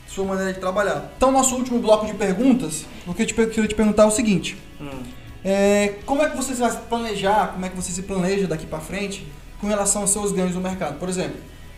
sua 0.09 0.25
maneira 0.25 0.55
de 0.55 0.61
trabalhar. 0.61 1.13
Então, 1.15 1.31
nosso 1.31 1.57
último 1.57 1.79
bloco 1.79 2.07
de 2.07 2.15
perguntas, 2.15 2.87
o 3.07 3.13
que 3.13 3.23
eu 3.23 3.27
te, 3.27 3.35
queria 3.35 3.69
te 3.69 3.75
perguntar 3.75 4.05
é 4.05 4.07
o 4.07 4.11
seguinte: 4.11 4.57
Hum. 4.81 5.03
é, 5.45 5.97
como 6.07 6.23
é 6.23 6.31
que 6.31 6.37
você 6.39 6.55
vai 6.55 6.71
se 6.71 6.79
planejar, 6.79 7.53
como 7.53 7.67
é 7.67 7.69
que 7.69 7.77
você 7.77 7.93
se 7.93 8.03
planeja 8.03 8.47
daqui 8.47 8.65
pra 8.65 8.81
frente 8.81 9.27
com 9.61 9.67
relação 9.67 10.03
aos 10.03 10.11
seus 10.11 10.33
ganhos 10.33 10.55
no 10.55 10.61
mercado? 10.61 10.99
Por 10.99 11.09
exemplo, 11.09 11.37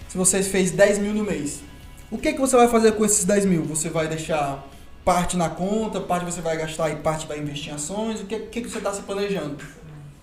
se 0.08 0.16
você 0.16 0.42
fez 0.42 0.70
10 0.70 0.98
mil 0.98 1.12
no 1.14 1.24
mês, 1.24 1.62
o 2.10 2.18
que, 2.18 2.32
que 2.32 2.40
você 2.40 2.56
vai 2.56 2.68
fazer 2.68 2.92
com 2.92 3.04
esses 3.04 3.24
10 3.24 3.46
mil? 3.46 3.62
Você 3.64 3.88
vai 3.88 4.06
deixar 4.08 4.64
parte 5.04 5.36
na 5.36 5.48
conta, 5.48 6.00
parte 6.00 6.24
você 6.24 6.40
vai 6.40 6.56
gastar 6.56 6.90
e 6.90 6.96
parte 6.96 7.26
vai 7.26 7.38
investir 7.38 7.72
em 7.72 7.74
ações? 7.74 8.20
O 8.20 8.26
que, 8.26 8.38
que, 8.40 8.60
que 8.62 8.68
você 8.68 8.78
está 8.78 8.92
se 8.92 9.02
planejando? 9.02 9.56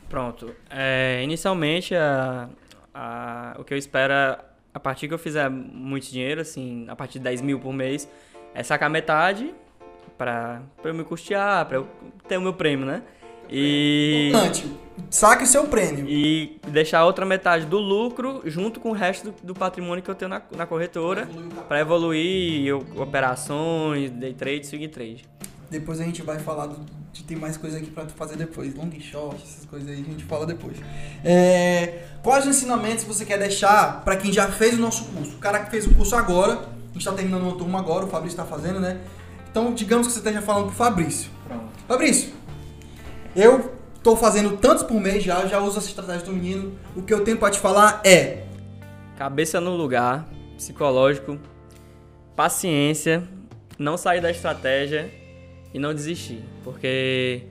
Pronto. 0.08 0.54
É, 0.70 1.22
inicialmente, 1.24 1.94
a, 1.96 2.50
a- 2.94 3.56
o 3.60 3.64
que 3.64 3.74
eu 3.74 3.78
espero, 3.78 4.14
a 4.74 4.80
partir 4.80 5.08
que 5.08 5.14
eu 5.14 5.20
fizer 5.20 5.50
muito 5.50 6.10
dinheiro, 6.12 6.42
assim, 6.42 6.86
a 6.88 6.96
partir 6.96 7.20
de 7.20 7.24
10 7.26 7.42
mil 7.42 7.60
por 7.60 7.74
mês, 7.74 8.08
é 8.54 8.64
sacar 8.64 8.90
metade 8.90 9.54
pra 10.18 10.62
eu 10.84 10.94
me 10.94 11.04
custear, 11.04 11.66
pra 11.66 11.78
eu 11.78 11.88
ter 12.28 12.38
o 12.38 12.42
meu 12.42 12.54
prêmio, 12.54 12.86
né? 12.86 13.02
E, 13.52 14.30
Importante, 14.30 14.66
saque 15.10 15.44
o 15.44 15.48
seu 15.48 15.66
prêmio. 15.66 16.06
e 16.08 16.60
deixar 16.68 17.00
a 17.00 17.06
outra 17.06 17.26
metade 17.26 17.66
do 17.66 17.78
lucro 17.80 18.42
junto 18.46 18.80
com 18.80 18.90
o 18.90 18.94
resto 18.94 19.32
do, 19.32 19.36
do 19.48 19.54
patrimônio 19.54 20.04
que 20.04 20.10
eu 20.10 20.16
tenho 20.16 20.30
na, 20.30 20.42
na 20.56 20.66
corretora 20.66 21.28
pra 21.68 21.80
evoluir 21.80 22.66
eu, 22.68 22.86
operações, 22.98 24.12
day 24.12 24.34
trade, 24.34 24.66
swing 24.68 24.88
trade. 24.88 25.26
Depois 25.70 26.00
a 26.00 26.04
gente 26.04 26.22
vai 26.24 26.40
falar 26.40 26.68
do, 26.68 26.80
de 27.14 27.24
tem 27.24 27.38
mais 27.38 27.56
coisa 27.58 27.78
aqui 27.78 27.92
pra 27.92 28.06
tu 28.06 28.14
fazer 28.14 28.36
depois, 28.38 28.74
long 28.76 28.90
short, 29.00 29.36
essas 29.44 29.66
coisas 29.66 29.88
aí 29.90 29.96
a 29.96 30.12
gente 30.12 30.24
fala 30.26 30.46
depois. 30.46 30.78
É, 31.24 32.06
quais 32.24 32.46
os 32.46 32.56
ensinamentos 32.56 33.04
você 33.04 33.24
quer 33.26 33.38
deixar 33.38 34.04
pra 34.04 34.16
quem 34.16 34.32
já 34.32 34.48
fez 34.48 34.76
o 34.76 34.82
nosso 34.82 35.06
curso? 35.06 35.36
O 35.36 35.40
cara 35.40 35.60
que 35.60 35.70
fez 35.70 35.86
o 35.86 35.94
curso 35.94 36.16
agora, 36.16 36.54
a 36.54 36.94
gente 36.94 37.06
tá 37.06 37.12
terminando 37.14 37.44
uma 37.44 37.56
turma 37.56 37.80
agora, 37.80 38.06
o 38.06 38.08
Fabrício 38.08 38.38
tá 38.38 38.46
fazendo, 38.46 38.80
né? 38.80 39.00
Então, 39.52 39.74
digamos 39.74 40.08
que 40.08 40.14
você 40.14 40.20
esteja 40.20 40.42
falando 40.42 40.68
pro 40.68 40.76
Fabrício. 40.76 41.30
Pronto. 41.48 41.64
Fabrício, 41.88 42.34
eu 43.36 43.74
tô 44.04 44.16
fazendo 44.16 44.58
tantos 44.58 44.84
por 44.84 45.00
mês 45.00 45.24
já, 45.24 45.46
já 45.46 45.60
uso 45.60 45.78
essa 45.78 45.88
estratégia 45.88 46.26
do 46.26 46.34
menino. 46.34 46.78
O 46.96 47.02
que 47.02 47.14
eu 47.14 47.24
tenho 47.24 47.38
pra 47.38 47.50
te 47.50 47.60
falar 47.60 48.02
é 48.04 48.44
Cabeça 49.20 49.60
no 49.60 49.76
lugar, 49.76 50.26
psicológico, 50.56 51.38
paciência, 52.38 53.28
não 53.78 53.98
sair 53.98 54.22
da 54.22 54.32
estratégia 54.32 55.12
e 55.74 55.78
não 55.78 55.94
desistir, 55.94 56.42
porque 56.64 57.44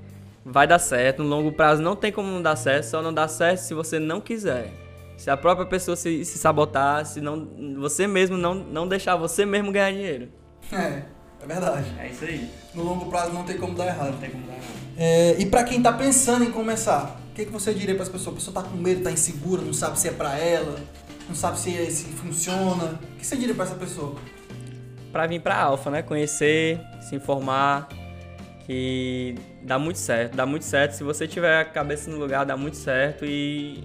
vai 0.43 0.67
dar 0.67 0.79
certo, 0.79 1.23
no 1.23 1.29
longo 1.29 1.53
prazo 1.53 1.83
não 1.83 1.95
tem 1.95 2.11
como 2.11 2.31
não 2.31 2.41
dar 2.41 2.57
certo, 2.57 2.85
só 2.85 3.03
não 3.03 3.13
dá 3.13 3.29
certo 3.29 3.59
se 3.59 3.75
você 3.75 3.99
não 3.99 4.19
quiser. 4.19 4.73
Se 5.19 5.29
a 5.29 5.37
própria 5.37 5.67
pessoa 5.67 5.95
se, 5.95 6.25
se 6.25 6.39
sabotar, 6.39 7.05
se 7.05 7.21
não, 7.21 7.47
você 7.79 8.07
mesmo 8.07 8.39
não, 8.39 8.55
não 8.55 8.89
deixar 8.89 9.17
você 9.17 9.45
mesmo 9.45 9.71
ganhar 9.71 9.93
dinheiro. 9.93 10.29
É, 10.73 11.03
é 11.43 11.47
verdade. 11.47 11.87
É 11.99 12.09
isso 12.09 12.25
aí. 12.25 12.49
No 12.75 12.83
longo 12.83 13.07
prazo 13.11 13.33
não 13.33 13.45
tem 13.45 13.57
como 13.59 13.75
dar 13.75 13.87
errado. 13.87 14.13
Não 14.13 14.19
tem 14.19 14.31
como 14.31 14.47
dar 14.47 14.55
errado. 14.55 14.69
É, 14.97 15.37
e 15.39 15.47
pra 15.47 15.65
quem 15.65 15.81
tá 15.81 15.93
pensando 15.93 16.45
em 16.45 16.51
começar, 16.51 17.21
o 17.31 17.35
que, 17.35 17.45
que 17.47 17.53
você 17.53 17.73
diria 17.73 17.95
pras 17.95 18.09
pessoas? 18.09 18.35
A 18.35 18.39
pessoa 18.39 18.55
tá 18.55 18.63
com 18.69 18.77
medo, 18.77 19.03
tá 19.03 19.11
insegura, 19.13 19.63
não 19.63 19.73
sabe 19.73 19.99
se 19.99 20.09
é 20.09 20.11
pra 20.13 20.37
ela, 20.37 20.79
não 21.29 21.35
sabe 21.37 21.59
se, 21.59 21.77
é- 21.77 21.89
se 21.91 22.05
funciona. 22.07 22.99
O 23.15 23.17
que 23.17 23.25
você 23.27 23.37
diria 23.37 23.55
pra 23.55 23.65
essa 23.65 23.77
pessoa? 23.77 24.17
Pra 25.13 25.27
vir 25.27 25.41
pra 25.41 25.57
Alfa, 25.57 25.91
né? 25.91 26.03
Conhecer, 26.03 26.81
se 27.01 27.15
informar, 27.15 27.89
que 28.67 29.37
dá 29.63 29.79
muito 29.79 29.99
certo. 29.99 30.35
Dá 30.37 30.45
muito 30.45 30.65
certo. 30.65 30.93
Se 30.93 31.03
você 31.05 31.27
tiver 31.27 31.61
a 31.61 31.65
cabeça 31.65 32.11
no 32.11 32.19
lugar, 32.19 32.45
dá 32.45 32.57
muito 32.57 32.77
certo 32.77 33.25
e, 33.25 33.83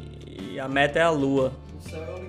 e 0.52 0.60
a 0.60 0.68
meta 0.68 1.00
é 1.00 1.04
a 1.04 1.10
lua. 1.10 1.54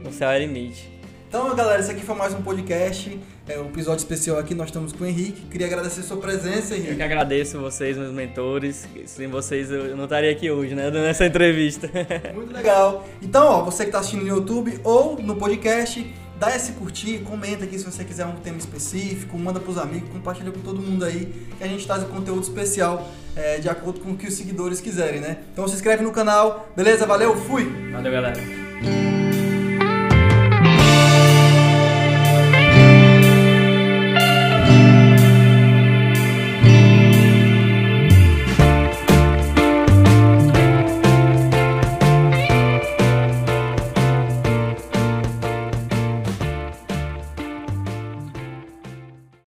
O 0.07 0.13
céu 0.13 0.31
é 0.31 0.37
o 0.37 0.41
limite. 0.41 0.94
Então, 1.37 1.53
galera, 1.53 1.81
esse 1.81 1.91
aqui 1.91 2.01
foi 2.01 2.15
mais 2.15 2.33
um 2.33 2.41
podcast, 2.43 3.21
é 3.49 3.59
um 3.59 3.67
episódio 3.67 3.99
especial 3.99 4.39
aqui, 4.39 4.55
nós 4.55 4.69
estamos 4.69 4.93
com 4.93 5.03
o 5.03 5.07
Henrique. 5.09 5.43
Queria 5.47 5.67
agradecer 5.67 5.99
a 5.99 6.03
sua 6.05 6.19
presença, 6.19 6.75
Eu 6.75 6.79
Henrique. 6.79 6.95
que 6.95 7.03
agradeço 7.03 7.59
vocês, 7.59 7.99
meus 7.99 8.13
mentores. 8.13 8.87
Sem 9.05 9.27
vocês 9.27 9.69
eu 9.69 9.97
não 9.97 10.05
estaria 10.05 10.31
aqui 10.31 10.49
hoje, 10.49 10.77
né? 10.77 10.93
Dando 10.93 11.07
essa 11.07 11.27
entrevista. 11.27 11.91
Muito 12.33 12.55
legal. 12.55 13.05
Então, 13.21 13.49
ó, 13.49 13.65
você 13.65 13.85
que 13.85 13.91
tá 13.91 13.99
assistindo 13.99 14.21
no 14.21 14.29
YouTube 14.29 14.79
ou 14.85 15.21
no 15.21 15.35
podcast, 15.35 16.09
dá 16.39 16.55
esse 16.55 16.71
curtir, 16.71 17.19
comenta 17.25 17.65
aqui 17.65 17.81
se 17.81 17.85
você 17.85 18.05
quiser 18.05 18.27
um 18.27 18.37
tema 18.37 18.59
específico, 18.59 19.37
manda 19.37 19.59
pros 19.59 19.77
amigos, 19.77 20.11
compartilha 20.11 20.53
com 20.53 20.61
todo 20.61 20.81
mundo 20.81 21.05
aí, 21.05 21.49
que 21.59 21.65
a 21.65 21.67
gente 21.67 21.85
traz 21.85 22.05
um 22.05 22.11
conteúdo 22.11 22.45
especial 22.45 23.11
é, 23.35 23.59
de 23.59 23.69
acordo 23.69 23.99
com 23.99 24.13
o 24.13 24.17
que 24.17 24.29
os 24.29 24.35
seguidores 24.35 24.81
quiserem, 24.81 25.21
né? 25.21 25.39
Então 25.53 25.67
se 25.67 25.75
inscreve 25.75 26.05
no 26.05 26.13
canal, 26.13 26.69
beleza? 26.77 27.05
Valeu, 27.05 27.35
fui! 27.35 27.65
Valeu, 27.91 28.13
galera. 28.13 29.14